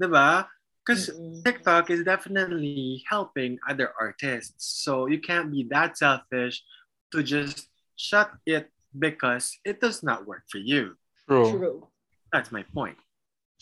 Diba? 0.00 0.46
Because 0.84 1.10
Mm-mm. 1.10 1.44
TikTok 1.44 1.90
is 1.90 2.02
definitely 2.02 3.04
helping 3.08 3.58
other 3.68 3.92
artists. 4.00 4.82
So 4.82 5.06
you 5.06 5.20
can't 5.20 5.50
be 5.50 5.66
that 5.70 5.98
selfish 5.98 6.62
to 7.12 7.22
just 7.22 7.68
shut 7.96 8.32
it 8.46 8.70
because 8.98 9.58
it 9.64 9.80
does 9.80 10.02
not 10.02 10.26
work 10.26 10.42
for 10.50 10.58
you. 10.58 10.96
True. 11.28 11.50
True. 11.50 11.88
That's 12.32 12.50
my 12.50 12.64
point. 12.74 12.98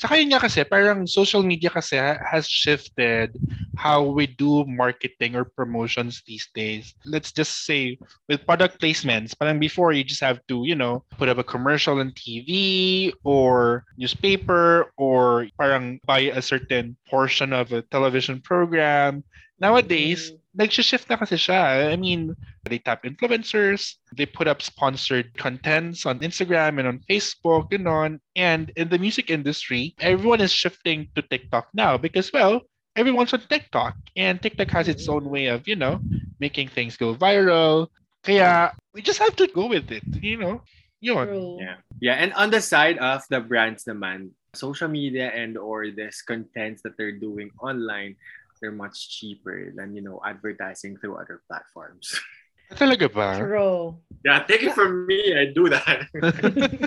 Saka 0.00 0.16
yun 0.16 0.32
nga 0.32 0.40
kasi, 0.40 0.64
parang 0.64 1.04
social 1.04 1.44
media 1.44 1.68
kasi 1.68 2.00
ha- 2.00 2.16
has 2.24 2.48
shifted 2.48 3.36
how 3.76 4.00
we 4.00 4.24
do 4.24 4.64
marketing 4.64 5.36
or 5.36 5.44
promotions 5.44 6.24
these 6.24 6.48
days. 6.56 6.96
Let's 7.04 7.28
just 7.36 7.68
say 7.68 8.00
with 8.24 8.48
product 8.48 8.80
placements, 8.80 9.36
parang 9.36 9.60
before 9.60 9.92
you 9.92 10.00
just 10.00 10.24
have 10.24 10.40
to, 10.48 10.64
you 10.64 10.72
know, 10.72 11.04
put 11.20 11.28
up 11.28 11.36
a 11.36 11.44
commercial 11.44 12.00
on 12.00 12.16
TV 12.16 13.12
or 13.28 13.84
newspaper 14.00 14.88
or 14.96 15.52
parang 15.60 16.00
buy 16.08 16.32
a 16.32 16.40
certain 16.40 16.96
portion 17.04 17.52
of 17.52 17.68
a 17.76 17.84
television 17.92 18.40
program. 18.40 19.20
Nowadays, 19.60 20.32
mm. 20.32 20.39
Nag-shift 20.54 21.08
na 21.08 21.16
kasi 21.16 21.36
siya. 21.36 21.92
I 21.92 21.96
mean, 21.96 22.34
they 22.64 22.78
tap 22.78 23.04
influencers, 23.04 23.96
they 24.16 24.26
put 24.26 24.48
up 24.48 24.62
sponsored 24.62 25.36
contents 25.38 26.06
on 26.06 26.20
Instagram 26.20 26.78
and 26.78 26.88
on 26.88 27.00
Facebook, 27.08 27.72
and 27.72 27.86
on. 27.86 28.20
And 28.34 28.72
in 28.76 28.88
the 28.88 28.98
music 28.98 29.30
industry, 29.30 29.94
everyone 30.00 30.40
is 30.40 30.52
shifting 30.52 31.08
to 31.14 31.22
TikTok 31.22 31.68
now 31.74 31.96
because, 31.96 32.32
well, 32.32 32.62
everyone's 32.96 33.32
on 33.32 33.42
TikTok. 33.48 33.94
And 34.16 34.42
TikTok 34.42 34.70
has 34.70 34.88
its 34.88 35.08
own 35.08 35.30
way 35.30 35.46
of, 35.46 35.68
you 35.68 35.76
know, 35.76 36.00
making 36.40 36.68
things 36.68 36.96
go 36.96 37.14
viral. 37.14 37.88
Kaya, 38.24 38.72
we 38.92 39.02
just 39.02 39.18
have 39.18 39.36
to 39.36 39.46
go 39.48 39.66
with 39.66 39.90
it, 39.90 40.04
you 40.20 40.36
know? 40.36 40.62
Yun. 41.00 41.58
Yeah. 41.58 41.76
Yeah, 42.00 42.14
and 42.20 42.32
on 42.34 42.50
the 42.50 42.60
side 42.60 42.98
of 42.98 43.24
the 43.30 43.40
brands 43.40 43.84
naman, 43.84 44.36
social 44.52 44.88
media 44.88 45.30
and 45.32 45.56
or 45.56 45.90
this 45.90 46.22
contents 46.22 46.82
that 46.82 46.96
they're 46.98 47.16
doing 47.16 47.50
online, 47.62 48.16
they're 48.60 48.72
much 48.72 49.08
cheaper 49.08 49.72
than, 49.74 49.96
you 49.96 50.02
know, 50.04 50.20
advertising 50.24 50.96
through 50.96 51.16
other 51.16 51.42
platforms. 51.48 52.12
Talaga 52.78 53.10
ba? 53.10 53.34
True. 53.34 53.98
yeah, 54.24 54.46
take 54.46 54.62
it 54.62 54.74
from 54.78 55.06
me, 55.06 55.34
I 55.34 55.50
do 55.50 55.66
that. 55.68 56.06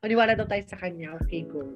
Maniwala 0.00 0.38
daw 0.38 0.48
tayo 0.48 0.64
sa 0.64 0.80
kanya. 0.80 1.18
Okay, 1.20 1.44
go. 1.44 1.68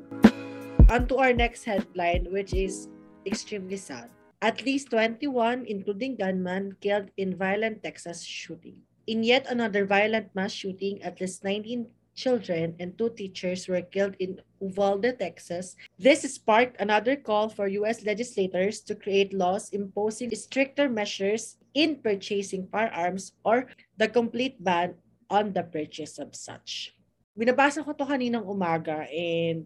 On 0.89 1.05
to 1.11 1.21
our 1.21 1.37
next 1.37 1.69
headline, 1.69 2.31
which 2.33 2.57
is 2.57 2.89
extremely 3.29 3.77
sad. 3.77 4.09
At 4.41 4.65
least 4.65 4.89
21, 4.95 5.69
including 5.69 6.17
gunman, 6.17 6.81
killed 6.81 7.13
in 7.21 7.37
violent 7.37 7.85
Texas 7.85 8.25
shooting. 8.25 8.81
In 9.05 9.21
yet 9.21 9.45
another 9.51 9.85
violent 9.85 10.33
mass 10.33 10.53
shooting, 10.55 11.03
at 11.05 11.21
least 11.21 11.45
19 11.45 11.93
children 12.15 12.77
and 12.79 12.97
two 12.99 13.11
teachers 13.17 13.69
were 13.69 13.83
killed 13.83 14.15
in 14.19 14.41
Uvalde, 14.61 15.17
Texas. 15.19 15.77
This 15.99 16.23
sparked 16.29 16.81
another 16.81 17.17
call 17.17 17.49
for 17.49 17.69
U.S. 17.85 18.05
legislators 18.05 18.81
to 18.87 18.95
create 18.95 19.33
laws 19.33 19.71
imposing 19.71 20.35
stricter 20.35 20.89
measures 20.89 21.57
in 21.75 22.03
purchasing 22.03 22.67
firearms 22.71 23.33
or 23.45 23.71
the 23.97 24.09
complete 24.09 24.63
ban 24.63 24.95
on 25.31 25.53
the 25.53 25.63
purchase 25.63 26.19
of 26.19 26.35
such. 26.35 26.93
Binabasa 27.39 27.81
ko 27.87 27.95
to 27.95 28.05
kaninang 28.05 28.45
umaga 28.45 29.07
and 29.09 29.65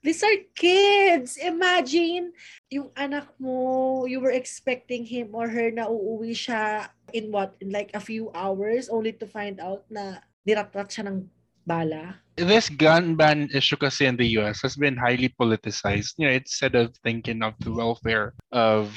these 0.00 0.22
are 0.22 0.38
kids. 0.54 1.36
Imagine 1.36 2.32
yung 2.70 2.88
anak 2.94 3.28
mo, 3.36 4.06
you 4.06 4.22
were 4.22 4.32
expecting 4.32 5.04
him 5.04 5.34
or 5.34 5.50
her 5.50 5.68
na 5.74 5.90
uuwi 5.90 6.32
siya 6.32 6.88
in 7.12 7.28
what? 7.34 7.58
In 7.60 7.74
like 7.74 7.90
a 7.92 8.00
few 8.00 8.30
hours 8.32 8.88
only 8.88 9.12
to 9.18 9.26
find 9.26 9.58
out 9.58 9.84
na 9.90 10.22
niratrat 10.46 10.88
siya 10.88 11.10
ng 11.10 11.26
bala. 11.66 12.22
this 12.36 12.68
gun 12.68 13.14
ban 13.14 13.48
issue 13.52 13.76
kasi 13.76 14.06
in 14.06 14.16
the 14.16 14.40
US 14.40 14.62
has 14.62 14.76
been 14.76 14.96
highly 14.96 15.28
politicized. 15.28 16.14
You 16.16 16.28
know, 16.28 16.34
instead 16.34 16.74
of 16.74 16.96
thinking 17.04 17.42
of 17.42 17.54
the 17.60 17.72
welfare 17.72 18.32
of 18.52 18.96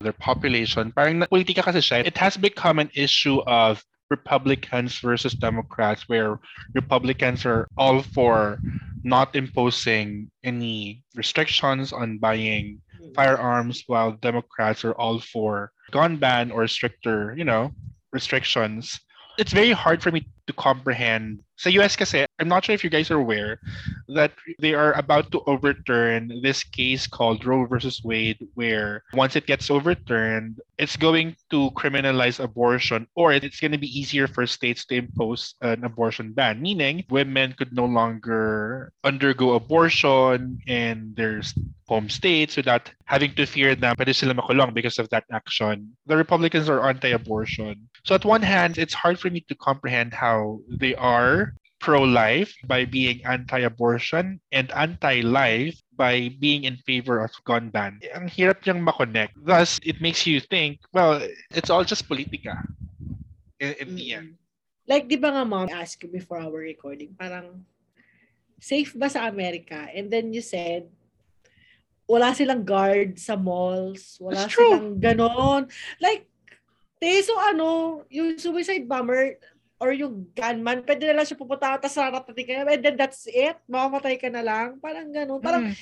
their 0.00 0.14
population, 0.14 0.92
parang 0.92 1.22
politika 1.26 1.62
kasi 1.62 1.82
siya. 1.82 2.06
It 2.06 2.18
has 2.18 2.36
become 2.36 2.78
an 2.78 2.90
issue 2.94 3.42
of 3.46 3.82
Republicans 4.10 5.00
versus 5.00 5.32
Democrats, 5.32 6.04
where 6.06 6.38
Republicans 6.74 7.46
are 7.48 7.66
all 7.80 8.02
for 8.02 8.60
not 9.02 9.34
imposing 9.34 10.30
any 10.44 11.02
restrictions 11.16 11.92
on 11.92 12.18
buying 12.18 12.78
mm. 13.00 13.14
firearms, 13.16 13.82
while 13.88 14.12
Democrats 14.20 14.84
are 14.84 14.94
all 15.00 15.18
for 15.18 15.72
gun 15.90 16.16
ban 16.20 16.52
or 16.52 16.68
stricter, 16.68 17.34
you 17.36 17.44
know, 17.44 17.72
restrictions. 18.12 19.00
It's 19.38 19.52
very 19.52 19.72
hard 19.72 20.02
for 20.02 20.12
me 20.12 20.28
to 20.46 20.52
comprehend. 20.52 21.40
Sa 21.62 21.70
US 21.78 21.94
kasi, 21.94 22.26
I'm 22.42 22.50
not 22.50 22.66
sure 22.66 22.74
if 22.74 22.82
you 22.82 22.90
guys 22.90 23.06
are 23.14 23.22
aware 23.22 23.62
that 24.10 24.34
they 24.58 24.74
are 24.74 24.98
about 24.98 25.30
to 25.30 25.46
overturn 25.46 26.42
this 26.42 26.66
case 26.66 27.06
called 27.06 27.46
Roe 27.46 27.70
versus 27.70 28.02
Wade, 28.02 28.42
where 28.58 29.06
once 29.14 29.38
it 29.38 29.46
gets 29.46 29.70
overturned, 29.70 30.58
it's 30.74 30.98
going 30.98 31.38
to 31.54 31.70
criminalize 31.78 32.42
abortion, 32.42 33.06
or 33.14 33.30
it's 33.30 33.62
going 33.62 33.70
to 33.70 33.78
be 33.78 33.86
easier 33.86 34.26
for 34.26 34.42
states 34.42 34.82
to 34.90 34.98
impose 35.06 35.54
an 35.62 35.86
abortion 35.86 36.34
ban, 36.34 36.58
meaning 36.58 37.06
women 37.06 37.54
could 37.54 37.70
no 37.70 37.86
longer 37.86 38.90
undergo 39.06 39.54
abortion 39.54 40.58
and 40.66 41.14
their 41.14 41.46
home 41.92 42.08
states 42.08 42.56
without 42.56 42.88
having 43.04 43.36
to 43.36 43.44
fear 43.44 43.76
na 43.76 43.92
pwede 43.92 44.16
sila 44.16 44.32
makulong 44.32 44.72
because 44.72 44.96
of 44.96 45.12
that 45.12 45.28
action. 45.28 45.92
The 46.08 46.16
Republicans 46.16 46.72
are 46.72 46.80
anti-abortion. 46.80 47.84
So 48.08 48.16
at 48.16 48.24
one 48.24 48.40
hand, 48.40 48.80
it's 48.80 48.96
hard 48.96 49.20
for 49.20 49.28
me 49.28 49.44
to 49.52 49.54
comprehend 49.60 50.16
how 50.16 50.64
they 50.80 50.96
are 50.96 51.52
pro-life 51.84 52.54
by 52.64 52.88
being 52.88 53.20
anti-abortion 53.28 54.40
and 54.56 54.66
anti-life 54.72 55.76
by 56.00 56.32
being 56.40 56.64
in 56.64 56.80
favor 56.88 57.20
of 57.20 57.34
gun 57.44 57.68
ban. 57.68 58.00
Ang 58.16 58.32
hirap 58.32 58.64
niyang 58.64 58.80
makonect. 58.80 59.36
Thus, 59.36 59.76
it 59.84 60.00
makes 60.00 60.24
you 60.24 60.40
think, 60.40 60.80
well, 60.96 61.20
it's 61.52 61.68
all 61.68 61.84
just 61.84 62.08
politika. 62.08 62.62
in, 63.62 63.70
in 63.78 63.88
the 63.94 64.06
end. 64.12 64.28
Mm-hmm. 64.34 64.90
Like, 64.90 65.06
di 65.06 65.16
ba 65.16 65.30
nga 65.30 65.46
mom, 65.46 65.70
I 65.70 65.86
asked 65.86 66.02
you 66.02 66.10
before 66.10 66.42
our 66.42 66.58
recording, 66.58 67.14
parang, 67.14 67.62
safe 68.58 68.90
ba 68.98 69.06
sa 69.06 69.30
Amerika? 69.30 69.86
And 69.94 70.10
then 70.10 70.34
you 70.34 70.42
said, 70.42 70.90
wala 72.12 72.36
silang 72.36 72.60
guard 72.60 73.16
sa 73.16 73.40
malls, 73.40 74.20
wala 74.20 74.44
That's 74.44 74.52
true. 74.52 74.68
silang 74.68 75.00
ganon. 75.00 75.64
Like, 75.96 76.28
te, 77.00 77.24
so 77.24 77.32
ano, 77.40 78.04
yung 78.12 78.36
suicide 78.36 78.84
bomber, 78.84 79.40
or 79.82 79.90
yung 79.90 80.30
gunman, 80.30 80.86
pwede 80.86 81.10
na 81.10 81.18
lang 81.18 81.26
siya 81.26 81.34
pupunta, 81.34 81.74
tapos 81.74 81.90
saratating 81.98 82.46
ka, 82.46 82.62
and 82.62 82.82
then 82.86 82.94
that's 82.94 83.26
it, 83.26 83.58
mamamatay 83.66 84.14
ka 84.14 84.30
na 84.30 84.38
lang. 84.38 84.78
Parang 84.78 85.10
ganon. 85.10 85.42
Parang, 85.42 85.66
Mm. 85.66 85.74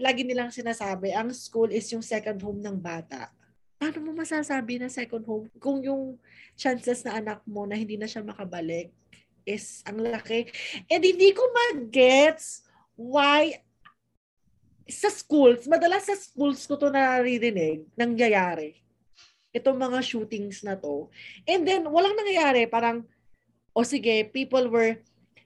lagi 0.00 0.24
nilang 0.24 0.48
sinasabi, 0.48 1.12
ang 1.12 1.28
school 1.36 1.68
is 1.68 1.84
yung 1.92 2.00
second 2.00 2.40
home 2.40 2.64
ng 2.64 2.80
bata. 2.80 3.28
Paano 3.76 4.00
mo 4.00 4.16
masasabi 4.16 4.80
na 4.80 4.88
second 4.88 5.26
home 5.28 5.52
kung 5.60 5.84
yung 5.84 6.16
chances 6.56 7.04
na 7.04 7.20
anak 7.20 7.44
mo 7.44 7.68
na 7.68 7.76
hindi 7.76 8.00
na 8.00 8.08
siya 8.08 8.24
makabalik 8.24 8.88
is 9.44 9.82
ang 9.84 10.00
laki? 10.00 10.48
And 10.88 11.02
hindi 11.04 11.34
ko 11.36 11.42
mag-gets 11.50 12.64
why 12.96 13.58
sa 14.88 15.10
schools, 15.10 15.66
madalas 15.70 16.08
sa 16.08 16.16
schools 16.18 16.66
ko 16.66 16.74
to 16.74 16.90
naririnig, 16.90 17.86
nangyayari. 17.94 18.78
Itong 19.52 19.76
mga 19.76 20.00
shootings 20.00 20.64
na 20.64 20.74
to. 20.74 21.12
And 21.44 21.68
then, 21.68 21.84
walang 21.86 22.16
nangyayari. 22.16 22.64
Parang, 22.66 23.04
o 23.76 23.84
sige, 23.84 24.24
people 24.32 24.66
were 24.72 24.96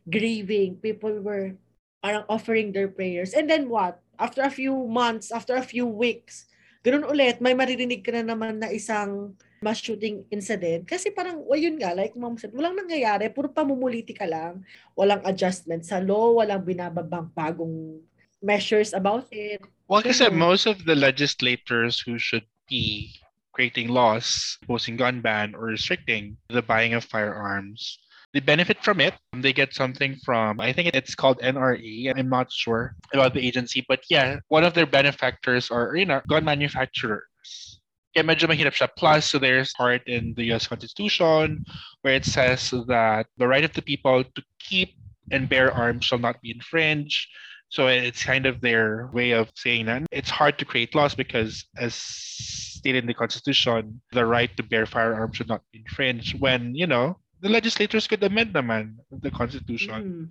grieving. 0.07 0.79
People 0.79 1.19
were 1.21 1.59
parang 1.99 2.23
offering 2.31 2.71
their 2.71 2.87
prayers. 2.87 3.35
And 3.35 3.51
then 3.51 3.67
what? 3.67 3.99
After 4.15 4.47
a 4.47 4.53
few 4.53 4.87
months, 4.87 5.35
after 5.35 5.59
a 5.59 5.67
few 5.67 5.91
weeks, 5.91 6.47
ganun 6.87 7.03
ulit, 7.03 7.43
may 7.43 7.53
maririnig 7.53 8.07
ka 8.07 8.15
na 8.15 8.23
naman 8.23 8.63
na 8.63 8.71
isang 8.71 9.35
mass 9.59 9.83
shooting 9.83 10.23
incident. 10.31 10.87
Kasi 10.87 11.11
parang, 11.11 11.43
well, 11.43 11.59
yun 11.59 11.75
nga, 11.83 11.91
like 11.91 12.15
mom 12.15 12.39
said, 12.39 12.55
walang 12.55 12.79
nangyayari, 12.79 13.27
puro 13.35 13.51
pamumuliti 13.51 14.15
ka 14.15 14.25
lang. 14.25 14.63
Walang 14.95 15.27
adjustment 15.27 15.83
sa 15.83 15.99
law, 15.99 16.39
walang 16.39 16.63
binababang 16.63 17.27
bagong 17.35 17.99
measures 18.43 18.93
about 18.93 19.27
it. 19.31 19.63
Well, 19.89 20.03
I 20.05 20.13
said 20.13 20.33
most 20.33 20.67
of 20.67 20.85
the 20.85 20.95
legislators 20.95 22.01
who 22.01 22.19
should 22.19 22.45
be 22.69 23.15
creating 23.53 23.89
laws, 23.89 24.59
posting 24.67 24.97
gun 24.97 25.21
ban 25.21 25.55
or 25.55 25.73
restricting 25.73 26.37
the 26.49 26.63
buying 26.63 26.95
of 26.95 27.05
firearms, 27.05 27.99
they 28.35 28.41
benefit 28.41 28.83
from 28.85 29.01
it. 29.01 29.15
They 29.33 29.53
get 29.53 29.73
something 29.73 30.17
from, 30.25 30.61
I 30.61 30.73
think 30.73 30.91
it's 30.93 31.15
called 31.15 31.39
NRA. 31.39 32.13
I'm 32.17 32.29
not 32.29 32.53
sure 32.53 32.95
about 33.15 33.33
the 33.33 33.41
agency, 33.41 33.85
but 33.89 34.01
yeah, 34.11 34.41
one 34.49 34.65
of 34.65 34.75
their 34.75 34.85
benefactors 34.85 35.71
are, 35.71 35.97
you 35.97 36.05
know, 36.05 36.21
gun 36.29 36.45
manufacturers. 36.45 37.81
Kaya 38.13 38.25
medyo 38.25 38.49
mahirap 38.49 38.77
siya. 38.77 38.89
Plus, 38.97 39.31
so 39.31 39.39
there's 39.39 39.73
part 39.73 40.01
in 40.09 40.35
the 40.37 40.53
US 40.53 40.67
Constitution 40.67 41.65
where 42.03 42.15
it 42.15 42.25
says 42.25 42.73
that 42.89 43.27
the 43.37 43.49
right 43.49 43.65
of 43.65 43.73
the 43.73 43.83
people 43.83 44.25
to 44.25 44.43
keep 44.61 44.97
and 45.31 45.49
bear 45.49 45.73
arms 45.73 46.05
shall 46.05 46.19
not 46.21 46.41
be 46.41 46.51
infringed. 46.51 47.29
So 47.77 47.93
it's 47.93 48.25
kind 48.25 48.49
of 48.49 48.65
their 48.65 49.13
way 49.13 49.37
of 49.37 49.53
saying 49.53 49.85
that 49.85 50.09
it's 50.09 50.33
hard 50.33 50.57
to 50.57 50.65
create 50.65 50.97
laws 50.97 51.13
because, 51.13 51.69
as 51.77 51.93
stated 51.93 53.05
in 53.05 53.07
the 53.07 53.13
Constitution, 53.13 54.01
the 54.17 54.25
right 54.25 54.49
to 54.57 54.65
bear 54.65 54.89
firearms 54.89 55.37
should 55.37 55.53
not 55.53 55.61
be 55.77 55.85
infringed. 55.85 56.41
When 56.41 56.73
you 56.73 56.89
know 56.89 57.21
the 57.45 57.53
legislators 57.53 58.09
could 58.09 58.25
amend 58.25 58.57
naman 58.57 58.97
the 59.13 59.29
Constitution. 59.29 60.01
Mm. 60.01 60.27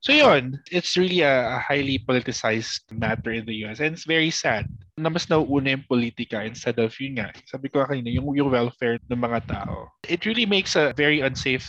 So 0.00 0.16
yun, 0.16 0.56
it's 0.72 0.96
really 0.96 1.20
a, 1.20 1.56
a 1.56 1.58
highly 1.60 2.00
politicized 2.00 2.88
matter 2.88 3.36
in 3.36 3.44
the 3.44 3.68
US 3.68 3.84
and 3.84 3.92
it's 3.92 4.08
very 4.08 4.32
sad 4.32 4.64
na 4.96 5.12
mas 5.12 5.28
nauuna 5.28 5.76
yung 5.76 5.84
politika 5.84 6.40
instead 6.40 6.80
of 6.80 6.96
yun 6.96 7.20
nga, 7.20 7.28
sabi 7.44 7.68
ko 7.68 7.84
kanina, 7.84 8.08
yung, 8.08 8.32
yung 8.32 8.48
welfare 8.48 8.96
ng 9.12 9.20
mga 9.20 9.44
tao. 9.44 9.92
It 10.08 10.24
really 10.24 10.48
makes 10.48 10.72
a 10.80 10.96
very 10.96 11.20
unsafe 11.20 11.68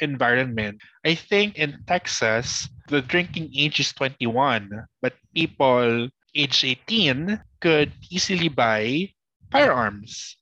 environment. 0.00 0.80
I 1.04 1.14
think 1.14 1.56
in 1.56 1.78
Texas, 1.86 2.68
the 2.88 3.02
drinking 3.02 3.50
age 3.56 3.80
is 3.80 3.92
21, 3.92 4.70
but 5.02 5.14
people 5.34 6.08
age 6.34 6.64
18 6.64 7.40
could 7.60 7.92
easily 8.10 8.48
buy 8.48 9.10
firearms. 9.50 10.36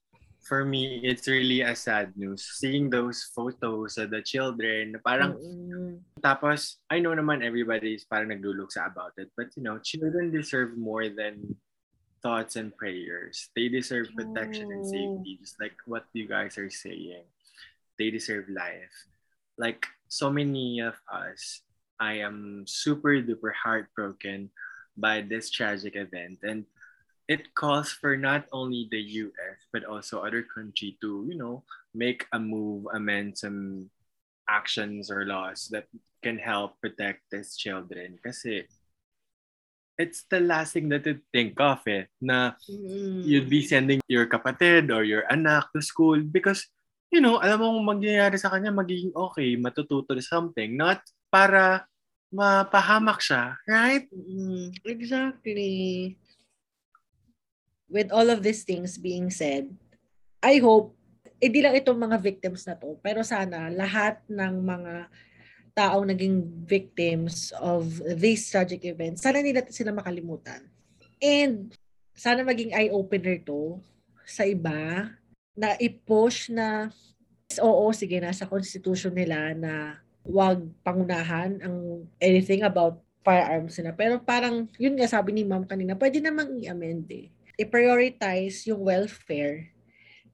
For 0.44 0.64
me, 0.64 1.00
it's 1.02 1.26
really 1.26 1.62
a 1.62 1.74
sad 1.74 2.12
news. 2.16 2.44
Seeing 2.60 2.90
those 2.90 3.32
photos 3.32 3.96
of 3.96 4.10
the 4.10 4.20
children, 4.20 5.00
parang 5.00 5.40
Mm-mm. 5.40 6.04
Tapos, 6.20 6.80
I 6.88 7.00
know 7.00 7.12
naman 7.12 7.44
everybody's 7.44 8.04
is 8.04 8.08
parang 8.08 8.32
nagluluksa 8.32 8.88
about 8.88 9.12
it. 9.16 9.28
But, 9.36 9.52
you 9.56 9.62
know, 9.62 9.76
children 9.80 10.32
deserve 10.32 10.76
more 10.76 11.08
than 11.08 11.56
thoughts 12.24 12.56
and 12.56 12.72
prayers. 12.76 13.52
They 13.52 13.68
deserve 13.68 14.08
protection 14.16 14.72
and 14.72 14.84
safety, 14.84 15.36
just 15.36 15.60
like 15.60 15.76
what 15.84 16.08
you 16.16 16.24
guys 16.24 16.56
are 16.56 16.72
saying. 16.72 17.28
They 18.00 18.08
deserve 18.08 18.48
life. 18.48 18.92
Like, 19.58 19.86
so 20.08 20.30
many 20.30 20.80
of 20.80 20.94
us, 21.10 21.62
I 22.00 22.22
am 22.22 22.64
super 22.66 23.22
duper 23.22 23.52
heartbroken 23.54 24.50
by 24.96 25.22
this 25.22 25.50
tragic 25.50 25.96
event. 25.96 26.38
And 26.42 26.66
it 27.28 27.54
calls 27.54 27.90
for 27.90 28.16
not 28.16 28.46
only 28.52 28.88
the 28.90 29.00
US, 29.26 29.58
but 29.72 29.84
also 29.84 30.20
other 30.20 30.44
country 30.44 30.98
to, 31.00 31.24
you 31.28 31.36
know, 31.36 31.64
make 31.94 32.26
a 32.32 32.38
move, 32.38 32.86
amend 32.92 33.38
some 33.38 33.90
actions 34.48 35.10
or 35.10 35.24
laws 35.24 35.68
that 35.72 35.86
can 36.22 36.38
help 36.38 36.80
protect 36.80 37.22
these 37.30 37.56
children. 37.56 38.18
Kasi 38.22 38.64
it's 39.98 40.24
the 40.28 40.40
last 40.40 40.74
thing 40.74 40.88
that 40.90 41.06
you 41.06 41.20
think 41.32 41.58
of 41.60 41.80
eh, 41.86 42.04
na 42.20 42.52
Mm-mm. 42.68 43.24
you'd 43.24 43.48
be 43.48 43.62
sending 43.62 44.00
your 44.08 44.26
kapatid 44.26 44.90
or 44.90 45.04
your 45.04 45.24
anak 45.30 45.70
to 45.72 45.80
school 45.80 46.20
because, 46.20 46.66
you 47.14 47.22
know, 47.22 47.38
alam 47.38 47.62
mo 47.62 47.78
kung 47.78 47.86
mangyayari 47.94 48.34
sa 48.34 48.50
kanya, 48.50 48.74
magiging 48.74 49.14
okay, 49.14 49.54
matututo 49.54 50.10
something, 50.18 50.74
not 50.74 50.98
para 51.30 51.86
mapahamak 52.34 53.22
siya, 53.22 53.54
right? 53.70 54.10
Mm, 54.10 54.74
exactly. 54.82 56.18
With 57.86 58.10
all 58.10 58.26
of 58.34 58.42
these 58.42 58.66
things 58.66 58.98
being 58.98 59.30
said, 59.30 59.70
I 60.42 60.58
hope, 60.58 60.98
hindi 61.38 61.62
lang 61.62 61.78
itong 61.78 62.02
mga 62.02 62.18
victims 62.18 62.66
na 62.66 62.74
to, 62.74 62.98
pero 62.98 63.22
sana 63.22 63.70
lahat 63.70 64.18
ng 64.26 64.54
mga 64.58 64.94
taong 65.78 66.10
naging 66.10 66.66
victims 66.66 67.54
of 67.62 67.86
these 68.18 68.50
tragic 68.50 68.82
events, 68.82 69.22
sana 69.22 69.38
nila 69.38 69.62
sila 69.70 69.94
makalimutan. 69.94 70.66
And 71.22 71.70
sana 72.14 72.42
maging 72.42 72.74
eye-opener 72.74 73.42
to 73.46 73.78
sa 74.26 74.42
iba 74.46 75.14
na 75.54 75.78
i-push 75.78 76.50
na 76.50 76.90
oo, 77.62 77.90
sige, 77.94 78.18
nasa 78.18 78.48
constitution 78.50 79.14
nila 79.14 79.54
na 79.54 80.02
wag 80.26 80.64
pangunahan 80.82 81.60
ang 81.62 82.08
anything 82.18 82.66
about 82.66 82.98
firearms 83.22 83.78
na. 83.78 83.94
Pero 83.94 84.18
parang, 84.20 84.66
yun 84.76 84.96
nga 84.98 85.08
sabi 85.08 85.32
ni 85.32 85.42
ma'am 85.46 85.64
kanina, 85.64 85.94
pwede 85.94 86.18
namang 86.18 86.60
i-amend 86.60 87.06
eh. 87.12 87.30
I-prioritize 87.60 88.66
yung 88.66 88.82
welfare 88.82 89.70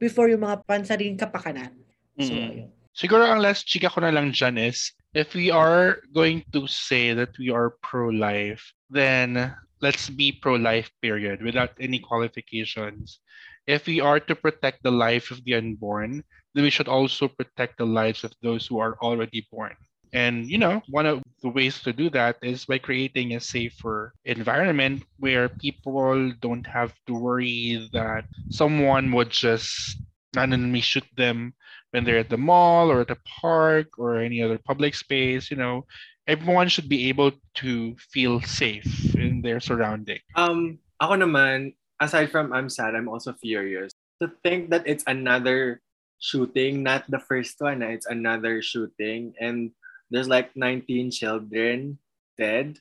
before 0.00 0.32
yung 0.32 0.42
mga 0.46 0.64
pansariling 0.64 1.20
kapakanan. 1.20 1.76
So, 2.16 2.32
Mm. 2.32 2.68
Siguro 2.90 3.22
ang 3.24 3.40
last 3.40 3.64
chika 3.64 3.88
ko 3.88 4.02
na 4.02 4.12
lang 4.12 4.34
dyan 4.34 4.58
is, 4.58 4.92
if 5.14 5.32
we 5.32 5.48
are 5.48 6.02
going 6.12 6.42
to 6.52 6.66
say 6.66 7.14
that 7.14 7.32
we 7.38 7.48
are 7.48 7.78
pro-life, 7.80 8.60
then 8.90 9.54
let's 9.80 10.10
be 10.10 10.34
pro-life 10.34 10.90
period 11.00 11.40
without 11.40 11.72
any 11.80 12.02
qualifications. 12.02 13.22
If 13.70 13.86
we 13.86 14.02
are 14.02 14.18
to 14.18 14.34
protect 14.34 14.82
the 14.82 14.90
life 14.90 15.30
of 15.30 15.46
the 15.46 15.54
unborn, 15.54 16.26
then 16.54 16.66
we 16.66 16.74
should 16.74 16.90
also 16.90 17.30
protect 17.30 17.78
the 17.78 17.86
lives 17.86 18.26
of 18.26 18.34
those 18.42 18.66
who 18.66 18.82
are 18.82 18.98
already 18.98 19.46
born. 19.46 19.78
And 20.10 20.50
you 20.50 20.58
know, 20.58 20.82
one 20.90 21.06
of 21.06 21.22
the 21.38 21.54
ways 21.54 21.78
to 21.86 21.94
do 21.94 22.10
that 22.10 22.42
is 22.42 22.66
by 22.66 22.82
creating 22.82 23.38
a 23.38 23.40
safer 23.40 24.12
environment 24.26 25.06
where 25.22 25.48
people 25.48 26.34
don't 26.42 26.66
have 26.66 26.90
to 27.06 27.14
worry 27.14 27.86
that 27.94 28.26
someone 28.50 29.14
would 29.14 29.30
just 29.30 30.02
randomly 30.34 30.82
shoot 30.82 31.06
them 31.16 31.54
when 31.90 32.02
they're 32.02 32.18
at 32.18 32.30
the 32.30 32.38
mall 32.38 32.90
or 32.90 33.02
at 33.02 33.08
the 33.08 33.18
park 33.40 33.98
or 33.98 34.18
any 34.18 34.42
other 34.42 34.58
public 34.58 34.94
space, 34.94 35.50
you 35.50 35.56
know, 35.56 35.86
everyone 36.26 36.68
should 36.68 36.88
be 36.88 37.08
able 37.08 37.32
to 37.54 37.94
feel 38.10 38.40
safe 38.42 39.14
in 39.14 39.42
their 39.42 39.60
surrounding. 39.60 40.18
Um, 40.34 40.78
ako 41.02 41.14
naman, 41.26 41.74
aside 42.00 42.30
from 42.30 42.52
I'm 42.52 42.68
sad, 42.68 42.94
I'm 42.94 43.08
also 43.08 43.32
furious. 43.32 43.92
To 44.20 44.32
think 44.44 44.70
that 44.70 44.84
it's 44.86 45.04
another 45.06 45.80
shooting, 46.18 46.82
not 46.82 47.08
the 47.08 47.20
first 47.20 47.56
one, 47.60 47.82
ah, 47.82 47.92
it's 47.92 48.06
another 48.06 48.60
shooting, 48.60 49.32
and 49.40 49.72
there's 50.10 50.28
like 50.28 50.56
19 50.56 51.10
children 51.10 51.98
dead, 52.36 52.80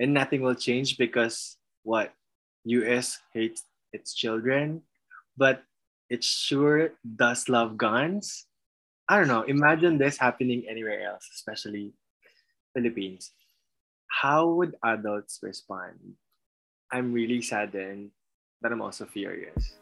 and 0.00 0.12
nothing 0.12 0.42
will 0.42 0.56
change 0.56 0.98
because 0.98 1.56
what? 1.84 2.12
US 2.64 3.20
hates 3.32 3.64
its 3.92 4.14
children, 4.14 4.82
but 5.36 5.62
it 6.08 6.24
sure 6.24 6.92
does 7.04 7.48
love 7.48 7.76
guns. 7.76 8.46
I 9.08 9.18
don't 9.18 9.28
know. 9.28 9.42
Imagine 9.44 9.98
this 9.98 10.16
happening 10.16 10.64
anywhere 10.68 11.04
else, 11.04 11.28
especially 11.34 11.92
Philippines. 12.72 13.32
How 14.08 14.48
would 14.48 14.76
adults 14.84 15.40
respond? 15.42 16.16
I'm 16.92 17.12
really 17.12 17.42
saddened, 17.42 18.12
but 18.64 18.72
I'm 18.72 18.80
also 18.80 19.04
furious. 19.04 19.76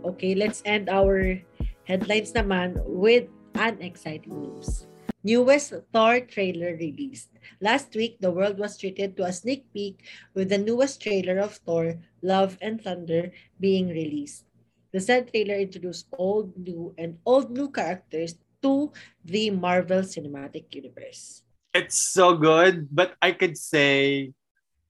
Okay, 0.00 0.32
let's 0.32 0.64
end 0.64 0.88
our 0.88 1.36
headlines 1.84 2.32
naman 2.32 2.80
with 2.88 3.28
an 3.52 3.84
exciting 3.84 4.32
news. 4.40 4.88
Newest 5.20 5.76
Thor 5.92 6.24
trailer 6.24 6.72
released. 6.80 7.36
Last 7.60 7.92
week, 7.92 8.16
the 8.24 8.32
world 8.32 8.56
was 8.56 8.80
treated 8.80 9.12
to 9.20 9.28
a 9.28 9.36
sneak 9.36 9.68
peek 9.76 10.08
with 10.32 10.48
the 10.48 10.56
newest 10.56 11.04
trailer 11.04 11.36
of 11.36 11.60
Thor, 11.68 12.00
Love 12.24 12.56
and 12.64 12.80
Thunder, 12.80 13.28
being 13.60 13.92
released. 13.92 14.48
The 14.96 15.04
said 15.04 15.28
trailer 15.28 15.60
introduced 15.60 16.08
old, 16.16 16.56
new, 16.56 16.96
and 16.96 17.20
old 17.28 17.52
new 17.52 17.68
characters 17.68 18.40
to 18.64 18.88
the 19.28 19.52
Marvel 19.52 20.00
Cinematic 20.00 20.72
Universe. 20.72 21.44
It's 21.76 22.00
so 22.00 22.40
good, 22.40 22.88
but 22.88 23.20
I 23.20 23.36
could 23.36 23.60
say 23.60 24.32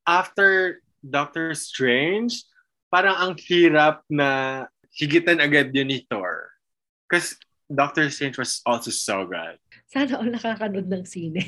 after 0.06 0.78
Doctor 1.02 1.54
Strange, 1.58 2.46
parang 2.90 3.16
ang 3.16 3.32
hirap 3.38 4.02
na 4.10 4.66
higitan 4.92 5.38
agad 5.38 5.70
yun 5.70 5.88
ni 5.88 6.04
Thor. 6.10 6.50
Because 7.06 7.38
Doctor 7.70 8.10
Strange 8.10 8.36
was 8.36 8.60
also 8.66 8.90
so 8.90 9.26
good. 9.26 9.56
Sana 9.90 10.18
all 10.18 10.26
nakakanood 10.26 10.90
ng 10.90 11.06
sine. 11.06 11.42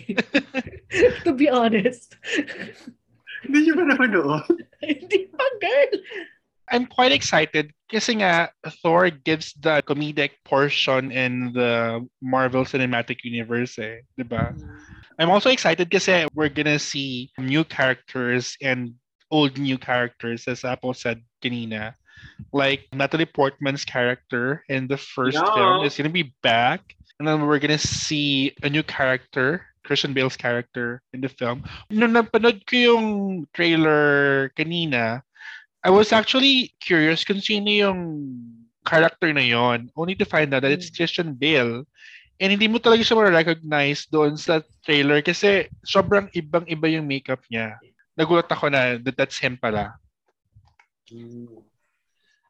to 1.26 1.34
be 1.34 1.50
honest. 1.50 2.14
Hindi 3.42 3.58
nyo 3.66 3.74
ba 3.74 3.84
napanood? 3.90 4.54
Hindi 4.82 5.26
pa, 5.34 5.46
girl. 5.58 5.92
I'm 6.70 6.86
quite 6.86 7.12
excited 7.12 7.74
kasi 7.90 8.22
nga 8.22 8.48
Thor 8.80 9.10
gives 9.10 9.52
the 9.60 9.82
comedic 9.84 10.40
portion 10.46 11.10
in 11.10 11.52
the 11.52 12.00
Marvel 12.22 12.64
Cinematic 12.64 13.26
Universe 13.26 13.76
eh, 13.82 14.06
'di 14.16 14.24
ba? 14.30 14.56
I'm 15.20 15.28
also 15.28 15.52
excited 15.52 15.92
kasi 15.92 16.24
we're 16.32 16.48
gonna 16.48 16.80
see 16.80 17.28
new 17.36 17.66
characters 17.66 18.56
and 18.64 18.96
old 19.32 19.56
new 19.56 19.80
characters 19.80 20.44
as 20.46 20.62
Apple 20.62 20.92
said 20.92 21.24
kanina. 21.40 21.96
Like 22.52 22.86
Natalie 22.92 23.26
Portman's 23.26 23.82
character 23.82 24.62
in 24.68 24.86
the 24.86 25.00
first 25.00 25.40
Yeah. 25.40 25.50
film 25.56 25.76
is 25.82 25.96
gonna 25.96 26.12
be 26.12 26.36
back. 26.44 26.94
And 27.18 27.26
then 27.26 27.48
we're 27.48 27.58
gonna 27.58 27.80
see 27.80 28.52
a 28.62 28.68
new 28.68 28.84
character, 28.84 29.64
Christian 29.82 30.12
Bale's 30.12 30.36
character 30.36 31.02
in 31.16 31.24
the 31.24 31.32
film. 31.32 31.64
Nung 31.90 32.14
napanood 32.14 32.62
ko 32.68 32.76
yung 32.76 33.06
trailer 33.56 34.50
kanina, 34.54 35.24
I 35.82 35.90
was 35.90 36.14
actually 36.14 36.74
curious 36.78 37.26
kung 37.26 37.42
sino 37.42 37.66
yung 37.66 37.98
character 38.86 39.34
na 39.34 39.42
yon, 39.42 39.90
only 39.98 40.14
to 40.18 40.26
find 40.26 40.54
out 40.54 40.62
that 40.62 40.74
it's 40.74 40.90
Christian 40.90 41.34
Bale. 41.34 41.86
And 42.42 42.50
hindi 42.50 42.66
mo 42.66 42.82
talaga 42.82 43.06
siya 43.06 43.18
ma-recognize 43.18 44.10
doon 44.10 44.34
sa 44.34 44.62
trailer 44.82 45.22
kasi 45.22 45.70
sobrang 45.86 46.26
ibang-iba 46.34 46.90
yung 46.90 47.06
makeup 47.06 47.42
niya. 47.50 47.78
Nagulat 48.12 48.48
ako 48.48 48.68
na 48.68 49.00
that 49.00 49.16
that's 49.16 49.40
him 49.40 49.56
pala. 49.56 49.96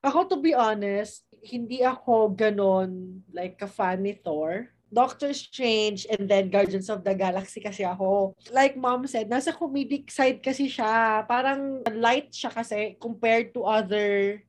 Ako, 0.03 0.27
to 0.27 0.38
be 0.42 0.51
honest, 0.51 1.22
hindi 1.42 1.87
ako 1.87 2.35
ganon 2.35 3.22
like 3.31 3.59
a 3.62 3.70
fan 3.70 4.03
ni 4.03 4.18
Thor. 4.18 4.66
Doctor 4.92 5.33
Strange 5.33 6.05
and 6.12 6.29
then 6.29 6.53
Guardians 6.53 6.92
of 6.92 7.01
the 7.01 7.16
Galaxy 7.16 7.64
kasi 7.64 7.81
ako. 7.81 8.37
Like 8.53 8.77
mom 8.77 9.09
said, 9.09 9.31
nasa 9.31 9.55
comedic 9.55 10.12
side 10.12 10.44
kasi 10.44 10.68
siya. 10.68 11.25
Parang 11.25 11.81
light 11.96 12.29
siya 12.29 12.53
kasi 12.53 12.98
compared 13.01 13.57
to 13.57 13.64
other 13.64 14.42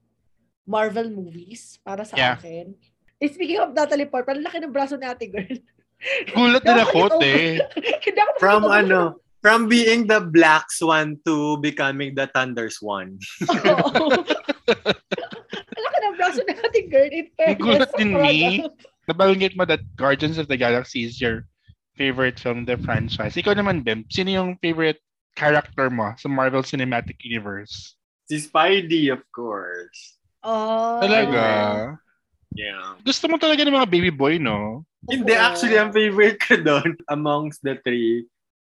Marvel 0.67 1.07
movies 1.07 1.79
para 1.79 2.03
sa 2.03 2.17
Yeah. 2.19 2.35
akin. 2.35 2.75
Eh, 3.23 3.31
speaking 3.31 3.61
of 3.63 3.71
Natalie 3.71 4.09
Portman, 4.09 4.43
laki 4.43 4.59
ng 4.59 4.73
braso 4.75 4.99
ni 4.99 5.07
ate 5.07 5.31
girl. 5.31 5.55
Gulat 6.35 6.59
din 6.59 6.75
ako, 6.75 7.23
te. 7.23 7.63
From 8.43 8.67
ano, 8.67 9.22
from 9.43 9.67
being 9.67 10.07
the 10.07 10.23
Black 10.23 10.71
Swan 10.71 11.19
to 11.27 11.59
becoming 11.59 12.15
the 12.15 12.31
Thunder 12.31 12.71
Swan. 12.71 13.19
Oo. 13.43 14.23
Laki 15.75 15.97
ng 15.99 16.15
braso 16.15 16.39
ate 16.47 16.87
girl. 16.87 17.11
In 17.11 17.27
fairness, 17.35 17.59
Gulat 17.59 17.91
din 17.99 18.15
ni. 18.15 18.63
Nabanggit 19.11 19.59
mo 19.59 19.67
that 19.67 19.83
Guardians 19.99 20.39
of 20.39 20.47
the 20.47 20.55
Galaxy 20.55 21.03
is 21.03 21.19
your 21.19 21.43
favorite 21.99 22.39
film 22.39 22.63
the 22.63 22.79
franchise. 22.79 23.35
Ikaw 23.35 23.59
naman, 23.59 23.83
Bim, 23.83 24.07
sino 24.07 24.31
yung 24.31 24.55
favorite 24.63 25.03
character 25.35 25.91
mo 25.91 26.15
sa 26.15 26.31
Marvel 26.31 26.63
Cinematic 26.63 27.19
Universe? 27.19 27.99
Si 28.31 28.39
Spidey, 28.39 29.11
of 29.11 29.19
course. 29.35 30.15
Oh. 30.39 31.03
Talaga? 31.03 31.43
Yeah. 32.55 32.95
Gusto 33.03 33.27
mo 33.27 33.35
talaga 33.35 33.67
ng 33.67 33.75
mga 33.75 33.91
baby 33.91 34.13
boy, 34.13 34.39
no? 34.39 34.87
Hindi, 35.11 35.35
actually, 35.35 35.75
ang 35.75 35.91
favorite 35.91 36.39
ko 36.39 36.55
doon 36.63 36.95
amongst 37.11 37.59
the 37.59 37.75
three, 37.83 38.23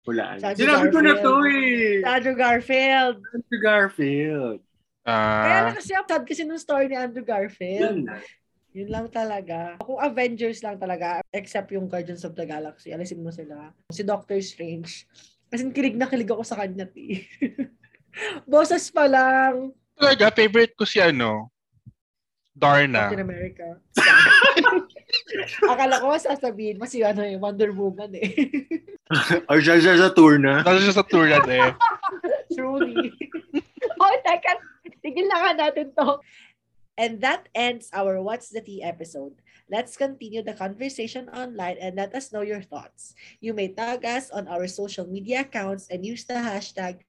Andrew 0.10 0.56
Sinabi 0.56 0.88
ko 0.88 1.00
na 1.00 1.14
Garfield. 1.14 1.22
to 1.22 1.34
eh. 1.44 2.00
Andrew 2.06 2.36
Garfield. 2.36 3.18
Andrew 3.28 3.60
Garfield. 3.60 4.60
Kaya 5.04 5.16
Ah, 5.50 5.64
lang 5.66 5.76
kasi, 5.76 5.92
sad 5.92 6.24
kasi 6.24 6.42
nung 6.44 6.56
story 6.58 6.88
ni 6.88 6.96
Andrew 6.96 7.24
Garfield. 7.24 7.80
Yun 7.80 8.00
na. 8.06 8.20
Yun 8.72 8.90
lang 8.90 9.08
talaga. 9.08 9.80
Kung 9.80 9.98
Avengers 9.98 10.60
lang 10.62 10.78
talaga, 10.78 11.24
except 11.32 11.72
yung 11.72 11.88
Guardians 11.88 12.22
of 12.22 12.32
the 12.34 12.44
Galaxy, 12.44 12.92
alisin 12.92 13.20
mo 13.20 13.32
sila. 13.32 13.72
Si 13.90 14.04
Doctor 14.04 14.38
Strange. 14.38 15.08
Kasi 15.48 15.64
kilig 15.72 15.96
na 15.96 16.06
kilig 16.06 16.28
ako 16.28 16.44
sa 16.44 16.56
kanya, 16.58 16.86
ti. 16.86 17.24
Boses 18.46 18.88
pa 18.88 19.08
lang. 19.08 19.72
talaga, 19.94 20.30
favorite 20.30 20.72
ko 20.74 20.84
si 20.84 21.00
ano, 21.00 21.50
Darna. 22.52 23.08
Captain 23.08 23.24
America. 23.24 23.68
Akala 25.72 26.04
ko 26.04 26.16
sasabihin 26.20 26.80
mo 26.80 26.86
si 26.86 27.00
ano, 27.04 27.24
eh, 27.24 27.40
Wonder 27.40 27.72
Woman 27.72 28.12
eh. 28.16 28.52
Or 29.52 29.64
siya 29.64 29.80
siya 29.80 29.96
sa 29.96 30.12
tour 30.12 30.36
na. 30.36 30.64
Nasa 30.64 30.84
siya 30.84 30.96
sa 31.00 31.08
turan 31.08 31.44
eh. 31.48 31.72
Truly. 32.56 33.16
oh, 34.00 34.16
teka. 34.24 34.60
Tigil 35.00 35.28
na 35.32 35.38
nga 35.48 35.52
natin 35.68 35.96
to. 35.96 36.20
And 36.98 37.22
that 37.22 37.48
ends 37.54 37.94
our 37.94 38.20
What's 38.20 38.50
the 38.50 38.60
Tea 38.60 38.82
episode. 38.82 39.38
Let's 39.70 40.00
continue 40.00 40.42
the 40.42 40.58
conversation 40.58 41.30
online 41.30 41.78
and 41.78 41.94
let 41.96 42.16
us 42.16 42.34
know 42.34 42.42
your 42.42 42.64
thoughts. 42.64 43.14
You 43.44 43.54
may 43.54 43.70
tag 43.70 44.04
us 44.08 44.32
on 44.32 44.48
our 44.48 44.66
social 44.66 45.06
media 45.06 45.46
accounts 45.46 45.92
and 45.92 46.08
use 46.08 46.26
the 46.26 46.40
hashtag 46.40 47.04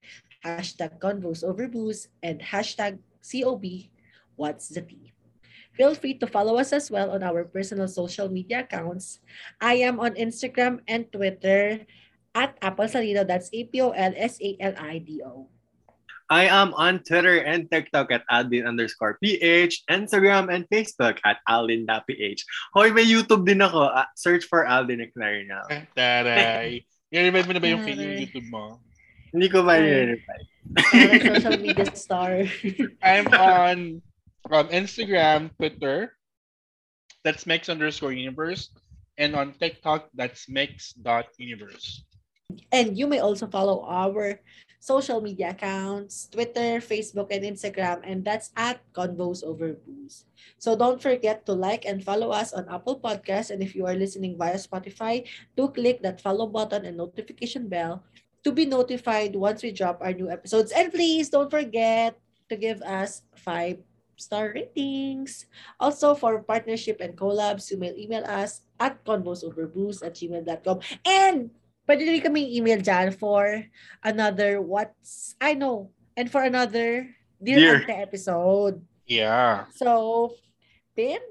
hashtag 0.45 0.99
convos 1.03 1.43
over 1.43 1.67
booze 1.67 2.11
and 2.23 2.39
hashtag 2.39 2.99
COB 3.25 3.91
What's 4.37 4.69
the 4.69 4.83
Tea. 4.83 5.08
Feel 5.79 5.95
free 5.95 6.19
to 6.19 6.27
follow 6.27 6.59
us 6.59 6.75
as 6.75 6.91
well 6.91 7.15
on 7.15 7.23
our 7.23 7.47
personal 7.47 7.87
social 7.87 8.27
media 8.27 8.67
accounts. 8.67 9.23
I 9.63 9.87
am 9.87 10.03
on 10.03 10.19
Instagram 10.19 10.83
and 10.91 11.07
Twitter 11.15 11.87
at 12.35 12.59
Apple 12.59 12.91
Salido. 12.91 13.23
That's 13.23 13.47
A-P-O-L-S-A-L-I-D-O. 13.55 15.33
I 16.29 16.45
am 16.45 16.75
on 16.75 17.01
Twitter 17.07 17.41
and 17.41 17.71
TikTok 17.71 18.11
at 18.13 18.27
Aldin 18.29 18.67
underscore 18.67 19.17
PH, 19.23 19.87
Instagram 19.89 20.53
and 20.53 20.69
Facebook 20.69 21.17
at 21.25 21.39
Aldin.ph. 21.49 22.45
Hoy, 22.75 22.91
may 22.93 23.07
YouTube 23.07 23.47
din 23.47 23.63
ako. 23.63 23.89
Ah, 23.89 24.11
search 24.13 24.45
for 24.45 24.69
Aldin 24.69 25.01
Eclairna. 25.01 25.63
Taray. 25.97 26.85
I-remind 27.09 27.47
mo 27.49 27.53
na 27.57 27.63
ba 27.63 27.71
yung, 27.71 27.87
Taray. 27.87 27.97
yung 27.97 28.19
YouTube 28.29 28.49
mo? 28.53 28.83
Hindi 29.33 29.47
ko 29.49 29.65
ba 29.65 29.81
Ay. 29.81 29.89
i-reply? 29.89 30.41
Parang 30.77 31.23
social 31.39 31.59
media 31.63 31.89
star. 31.97 32.45
I'm 33.07 33.31
on 33.33 34.05
um, 34.51 34.69
Instagram, 34.69 35.51
Twitter. 35.57 36.15
That's 37.25 37.47
Mix 37.47 37.69
underscore 37.69 38.13
universe. 38.13 38.71
And 39.19 39.35
on 39.35 39.55
TikTok, 39.59 40.09
that's 40.15 40.49
Mix.universe. 40.49 42.05
and 42.73 42.97
you 42.97 43.07
may 43.07 43.21
also 43.21 43.47
follow 43.47 43.85
our 43.85 44.41
social 44.81 45.21
media 45.21 45.51
accounts, 45.51 46.31
Twitter, 46.31 46.79
Facebook, 46.81 47.29
and 47.35 47.45
Instagram, 47.45 48.01
and 48.07 48.25
that's 48.25 48.55
at 48.57 48.81
Convos 48.95 49.43
Over 49.43 49.75
Booze. 49.75 50.25
So 50.59 50.77
don't 50.79 51.03
forget 51.03 51.45
to 51.47 51.53
like 51.53 51.85
and 51.85 52.03
follow 52.03 52.31
us 52.31 52.55
on 52.55 52.69
Apple 52.71 53.01
Podcasts, 53.01 53.51
and 53.51 53.61
if 53.61 53.75
you 53.75 53.85
are 53.87 53.99
listening 53.99 54.39
via 54.39 54.57
Spotify, 54.57 55.27
do 55.57 55.69
click 55.69 56.01
that 56.03 56.21
follow 56.23 56.47
button 56.47 56.87
and 56.87 56.97
notification 56.97 57.69
bell 57.69 58.05
to 58.45 58.53
be 58.53 58.65
notified 58.65 59.35
once 59.35 59.63
we 59.63 59.73
drop 59.75 59.99
our 60.01 60.15
new 60.15 60.31
episodes. 60.31 60.71
And 60.73 60.93
please 60.95 61.29
don't 61.29 61.51
forget 61.51 62.17
to 62.49 62.57
give 62.57 62.81
us 62.83 63.23
five 63.37 63.83
star 64.19 64.53
ratings. 64.53 65.47
Also, 65.81 66.15
for 66.15 66.43
partnership 66.43 67.01
and 67.01 67.17
collabs, 67.17 67.71
you 67.71 67.79
may 67.79 67.95
email 67.97 68.27
us 68.27 68.67
at 68.79 69.01
convosoverbooze 69.07 70.05
at 70.05 70.19
gmail.com. 70.19 70.83
And 71.07 71.55
pwede 71.89 72.05
rin 72.05 72.21
kami 72.21 72.59
email 72.59 72.83
dyan 72.83 73.17
for 73.17 73.65
another 74.05 74.61
what's, 74.61 75.39
I 75.41 75.55
know, 75.55 75.95
and 76.19 76.29
for 76.29 76.43
another 76.43 77.09
Dear, 77.39 77.57
Dear. 77.57 77.75
Ante 77.87 77.95
episode. 77.95 78.83
Yeah. 79.07 79.71
So, 79.75 80.35
Pim, 80.99 81.23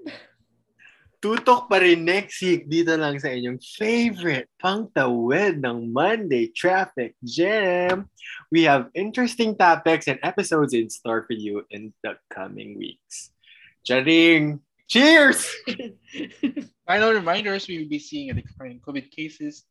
Tutok 1.17 1.65
pa 1.65 1.81
rin 1.81 2.05
next 2.05 2.37
week 2.45 2.69
dito 2.69 2.93
lang 2.93 3.17
sa 3.17 3.33
inyong 3.33 3.57
favorite 3.57 4.45
pangtawid 4.61 5.57
ng 5.65 5.89
Monday 5.89 6.53
Traffic 6.53 7.17
Jam. 7.25 8.05
We 8.53 8.69
have 8.69 8.93
interesting 8.93 9.57
topics 9.57 10.05
and 10.05 10.21
episodes 10.21 10.77
in 10.77 10.93
store 10.93 11.25
for 11.25 11.33
you 11.33 11.65
in 11.73 11.89
the 12.05 12.21
coming 12.29 12.77
weeks. 12.77 13.33
Charing! 13.81 14.61
Cheers! 14.85 15.49
Final 16.87 17.17
reminders, 17.17 17.65
we 17.65 17.81
will 17.81 17.89
be 17.89 17.99
seeing 17.99 18.29
a 18.29 18.37
decline 18.37 18.77
in 18.77 18.79
COVID 18.85 19.09
cases, 19.09 19.65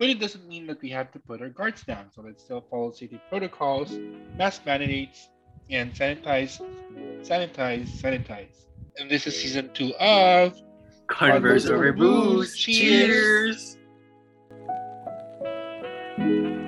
but 0.00 0.08
it 0.08 0.16
doesn't 0.16 0.48
mean 0.48 0.66
that 0.72 0.80
we 0.80 0.88
have 0.88 1.12
to 1.12 1.20
put 1.20 1.44
our 1.44 1.52
guards 1.52 1.84
down. 1.84 2.08
So 2.16 2.24
let's 2.24 2.42
still 2.42 2.64
follow 2.64 2.96
safety 2.96 3.20
protocols, 3.28 3.92
mask 4.40 4.64
mandates, 4.64 5.28
and 5.68 5.92
sanitize, 5.92 6.64
sanitize, 7.20 7.92
sanitize. 8.00 8.64
And 8.96 9.10
this 9.10 9.28
is 9.28 9.36
season 9.36 9.70
two 9.76 9.94
of 10.00 10.56
Converse 11.08 11.66
over 11.66 11.92
booze. 11.92 12.56
Cheers. 12.56 13.76
Cheers. 16.16 16.67